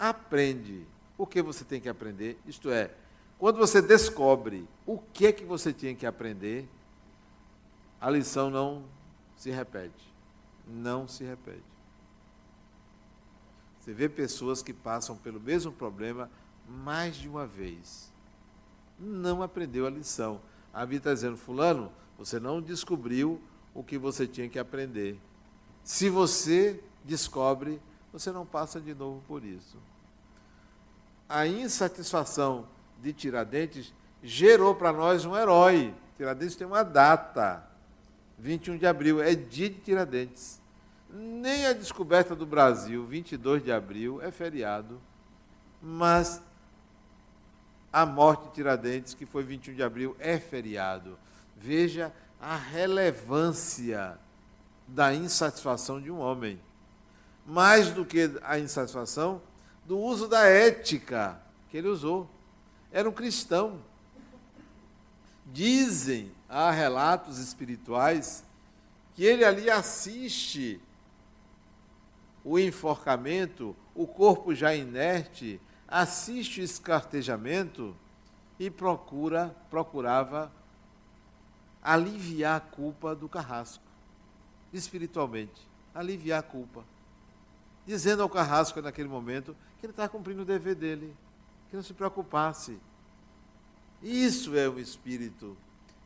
aprende 0.00 0.86
o 1.18 1.26
que 1.26 1.42
você 1.42 1.62
tem 1.62 1.78
que 1.78 1.88
aprender, 1.88 2.40
isto 2.46 2.70
é, 2.70 2.90
quando 3.38 3.58
você 3.58 3.82
descobre 3.82 4.66
o 4.86 4.98
que 4.98 5.26
é 5.26 5.32
que 5.32 5.44
você 5.44 5.70
tinha 5.70 5.94
que 5.94 6.06
aprender, 6.06 6.66
a 8.00 8.08
lição 8.08 8.48
não 8.48 8.84
se 9.36 9.50
repete. 9.50 10.10
Não 10.66 11.06
se 11.06 11.24
repete. 11.24 11.62
Você 13.78 13.92
vê 13.92 14.08
pessoas 14.08 14.62
que 14.62 14.72
passam 14.72 15.16
pelo 15.16 15.38
mesmo 15.38 15.70
problema 15.70 16.30
mais 16.66 17.16
de 17.16 17.28
uma 17.28 17.46
vez. 17.46 18.10
Não 18.98 19.42
aprendeu 19.42 19.86
a 19.86 19.90
lição. 19.90 20.40
A 20.72 20.86
vida 20.86 21.00
está 21.00 21.14
dizendo, 21.14 21.36
fulano, 21.36 21.92
você 22.16 22.40
não 22.40 22.62
descobriu 22.62 23.40
o 23.74 23.84
que 23.84 23.98
você 23.98 24.26
tinha 24.26 24.48
que 24.48 24.58
aprender. 24.58 25.20
Se 25.84 26.08
você 26.08 26.82
descobre, 27.04 27.80
você 28.12 28.30
não 28.32 28.46
passa 28.46 28.80
de 28.80 28.94
novo 28.94 29.22
por 29.26 29.44
isso 29.44 29.76
a 31.30 31.46
insatisfação 31.46 32.66
de 33.00 33.12
Tiradentes 33.12 33.94
gerou 34.20 34.74
para 34.74 34.92
nós 34.92 35.24
um 35.24 35.36
herói. 35.36 35.94
Tiradentes 36.16 36.56
tem 36.56 36.66
uma 36.66 36.82
data, 36.82 37.64
21 38.36 38.76
de 38.76 38.86
abril, 38.86 39.22
é 39.22 39.36
dia 39.36 39.70
de 39.70 39.76
Tiradentes. 39.76 40.60
Nem 41.08 41.66
a 41.66 41.72
descoberta 41.72 42.34
do 42.34 42.44
Brasil, 42.44 43.06
22 43.06 43.62
de 43.62 43.70
abril, 43.70 44.20
é 44.20 44.32
feriado, 44.32 45.00
mas 45.80 46.42
a 47.92 48.04
morte 48.04 48.48
de 48.48 48.54
Tiradentes, 48.54 49.14
que 49.14 49.24
foi 49.24 49.44
21 49.44 49.74
de 49.74 49.82
abril, 49.84 50.16
é 50.18 50.36
feriado. 50.38 51.16
Veja 51.56 52.12
a 52.40 52.56
relevância 52.56 54.18
da 54.86 55.14
insatisfação 55.14 56.00
de 56.00 56.10
um 56.10 56.18
homem. 56.18 56.60
Mais 57.46 57.90
do 57.90 58.04
que 58.04 58.30
a 58.42 58.58
insatisfação, 58.58 59.40
do 59.90 59.98
uso 59.98 60.28
da 60.28 60.46
ética 60.46 61.42
que 61.68 61.76
ele 61.76 61.88
usou. 61.88 62.30
Era 62.92 63.08
um 63.08 63.12
cristão. 63.12 63.80
Dizem, 65.46 66.30
há 66.48 66.70
relatos 66.70 67.38
espirituais, 67.38 68.44
que 69.16 69.24
ele 69.24 69.44
ali 69.44 69.68
assiste 69.68 70.80
o 72.44 72.56
enforcamento, 72.56 73.74
o 73.92 74.06
corpo 74.06 74.54
já 74.54 74.72
inerte, 74.72 75.60
assiste 75.88 76.60
o 76.60 76.64
escartejamento 76.64 77.92
e 78.60 78.70
procura, 78.70 79.56
procurava 79.68 80.52
aliviar 81.82 82.58
a 82.58 82.60
culpa 82.60 83.12
do 83.12 83.28
carrasco, 83.28 83.82
espiritualmente. 84.72 85.68
aliviar 85.92 86.38
a 86.38 86.44
culpa. 86.44 86.84
Dizendo 87.90 88.22
ao 88.22 88.28
carrasco 88.28 88.80
naquele 88.80 89.08
momento 89.08 89.56
que 89.80 89.84
ele 89.84 89.90
está 89.90 90.08
cumprindo 90.08 90.42
o 90.42 90.44
dever 90.44 90.76
dele, 90.76 91.12
que 91.68 91.74
não 91.74 91.82
se 91.82 91.92
preocupasse. 91.92 92.78
Isso 94.00 94.56
é 94.56 94.68
o 94.68 94.78
espírito 94.78 95.56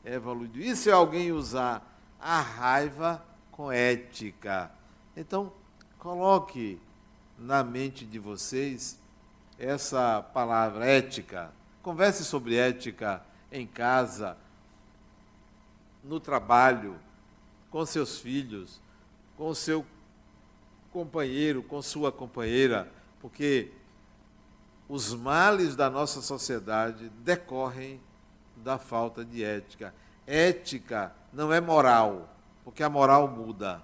evoluído. 0.03 0.59
Isso 0.59 0.89
é 0.89 0.93
alguém 0.95 1.31
usar 1.31 1.87
a 2.19 2.41
raiva 2.41 3.23
com 3.53 3.71
ética. 3.71 4.71
Então, 5.15 5.53
coloque 5.99 6.81
na 7.39 7.63
mente 7.63 8.07
de 8.07 8.19
vocês 8.19 8.99
essa 9.59 10.23
palavra 10.23 10.87
ética. 10.87 11.53
Converse 11.83 12.25
sobre 12.25 12.57
ética 12.57 13.23
em 13.53 13.67
casa, 13.67 14.39
no 16.03 16.19
trabalho, 16.19 16.97
com 17.71 17.85
seus 17.85 18.19
filhos, 18.19 18.81
com 19.37 19.53
seu 19.53 19.85
companheiro, 20.95 21.61
com 21.61 21.83
sua 21.83 22.13
companheira, 22.13 22.89
porque 23.21 23.73
os 24.89 25.13
males 25.13 25.75
da 25.75 25.91
nossa 25.91 26.23
sociedade 26.23 27.11
decorrem 27.25 28.01
da 28.57 28.79
falta 28.79 29.25
de 29.25 29.43
ética. 29.43 29.93
Ética 30.25 31.13
não 31.33 31.53
é 31.53 31.61
moral, 31.61 32.33
porque 32.63 32.85
a 32.85 32.89
moral 32.89 33.27
muda. 33.27 33.83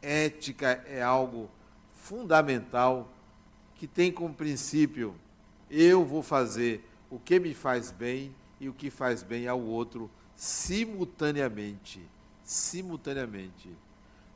Ética 0.00 0.82
é 0.86 1.02
algo 1.02 1.50
fundamental 1.92 3.06
que 3.74 3.86
tem 3.86 4.10
como 4.10 4.32
princípio 4.32 5.14
eu 5.70 6.02
vou 6.02 6.22
fazer 6.22 6.82
o 7.10 7.18
que 7.18 7.38
me 7.38 7.52
faz 7.52 7.90
bem 7.90 8.34
e 8.58 8.70
o 8.70 8.72
que 8.72 8.90
faz 8.90 9.22
bem 9.22 9.46
ao 9.46 9.60
outro 9.60 10.10
simultaneamente. 10.34 12.00
Simultaneamente. 12.42 13.70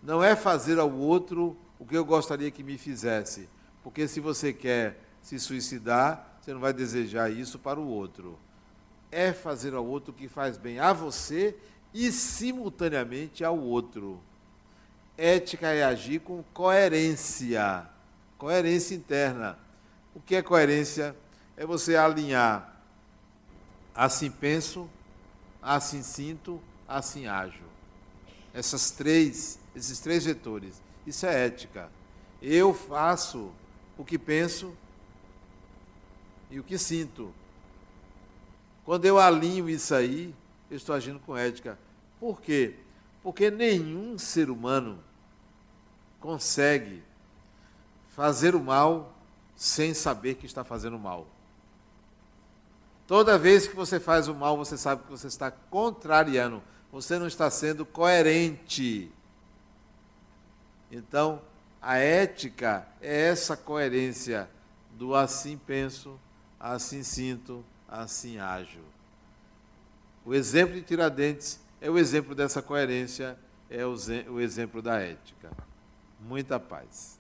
Não 0.04 0.22
é 0.22 0.36
fazer 0.36 0.78
ao 0.78 0.92
outro 0.92 1.56
o 1.78 1.84
que 1.84 1.96
eu 1.96 2.04
gostaria 2.04 2.50
que 2.50 2.62
me 2.62 2.78
fizesse, 2.78 3.48
porque 3.82 4.06
se 4.06 4.20
você 4.20 4.52
quer 4.52 5.00
se 5.22 5.38
suicidar, 5.40 6.38
você 6.40 6.52
não 6.52 6.60
vai 6.60 6.72
desejar 6.72 7.30
isso 7.30 7.58
para 7.58 7.80
o 7.80 7.88
outro. 7.88 8.38
É 9.10 9.32
fazer 9.32 9.74
ao 9.74 9.84
outro 9.84 10.12
o 10.12 10.14
que 10.14 10.28
faz 10.28 10.56
bem 10.56 10.78
a 10.78 10.92
você 10.92 11.56
e 11.92 12.12
simultaneamente 12.12 13.42
ao 13.42 13.58
outro. 13.58 14.20
Ética 15.16 15.68
é 15.68 15.82
agir 15.82 16.20
com 16.20 16.44
coerência, 16.52 17.88
coerência 18.36 18.94
interna. 18.94 19.58
O 20.14 20.20
que 20.20 20.36
é 20.36 20.42
coerência? 20.42 21.16
É 21.56 21.64
você 21.64 21.96
alinhar 21.96 22.74
assim 23.94 24.30
penso, 24.30 24.90
assim 25.62 26.02
sinto, 26.02 26.60
assim 26.88 27.26
ajo. 27.26 27.62
Essas 28.52 28.90
três, 28.90 29.58
esses 29.74 29.98
três 30.00 30.24
vetores. 30.24 30.80
Isso 31.06 31.26
é 31.26 31.46
ética. 31.46 31.90
Eu 32.40 32.72
faço 32.74 33.50
o 33.96 34.04
que 34.04 34.18
penso 34.18 34.74
e 36.50 36.58
o 36.58 36.64
que 36.64 36.78
sinto. 36.78 37.32
Quando 38.84 39.04
eu 39.06 39.18
alinho 39.18 39.68
isso 39.68 39.94
aí, 39.94 40.34
eu 40.70 40.76
estou 40.76 40.94
agindo 40.94 41.18
com 41.20 41.36
ética. 41.36 41.78
Por 42.20 42.40
quê? 42.40 42.74
Porque 43.22 43.50
nenhum 43.50 44.18
ser 44.18 44.50
humano 44.50 44.98
consegue 46.20 47.02
fazer 48.10 48.54
o 48.54 48.60
mal 48.60 49.14
sem 49.56 49.94
saber 49.94 50.34
que 50.34 50.46
está 50.46 50.64
fazendo 50.64 50.98
mal. 50.98 51.26
Toda 53.06 53.38
vez 53.38 53.66
que 53.66 53.76
você 53.76 54.00
faz 54.00 54.28
o 54.28 54.34
mal, 54.34 54.56
você 54.56 54.78
sabe 54.78 55.02
que 55.04 55.10
você 55.10 55.26
está 55.26 55.50
contrariando, 55.50 56.62
você 56.90 57.18
não 57.18 57.26
está 57.26 57.50
sendo 57.50 57.84
coerente. 57.84 59.10
Então, 60.96 61.42
a 61.82 61.96
ética 61.96 62.86
é 63.00 63.28
essa 63.30 63.56
coerência 63.56 64.48
do 64.92 65.12
assim 65.12 65.58
penso, 65.58 66.20
assim 66.58 67.02
sinto, 67.02 67.64
assim 67.88 68.38
ajo. 68.38 68.78
O 70.24 70.32
exemplo 70.32 70.76
de 70.76 70.82
Tiradentes 70.82 71.58
é 71.80 71.90
o 71.90 71.98
exemplo 71.98 72.32
dessa 72.32 72.62
coerência, 72.62 73.36
é 73.68 73.84
o, 73.84 74.40
exemplo 74.40 74.80
da 74.80 75.00
ética. 75.00 75.50
Muita 76.20 76.60
paz. 76.60 77.13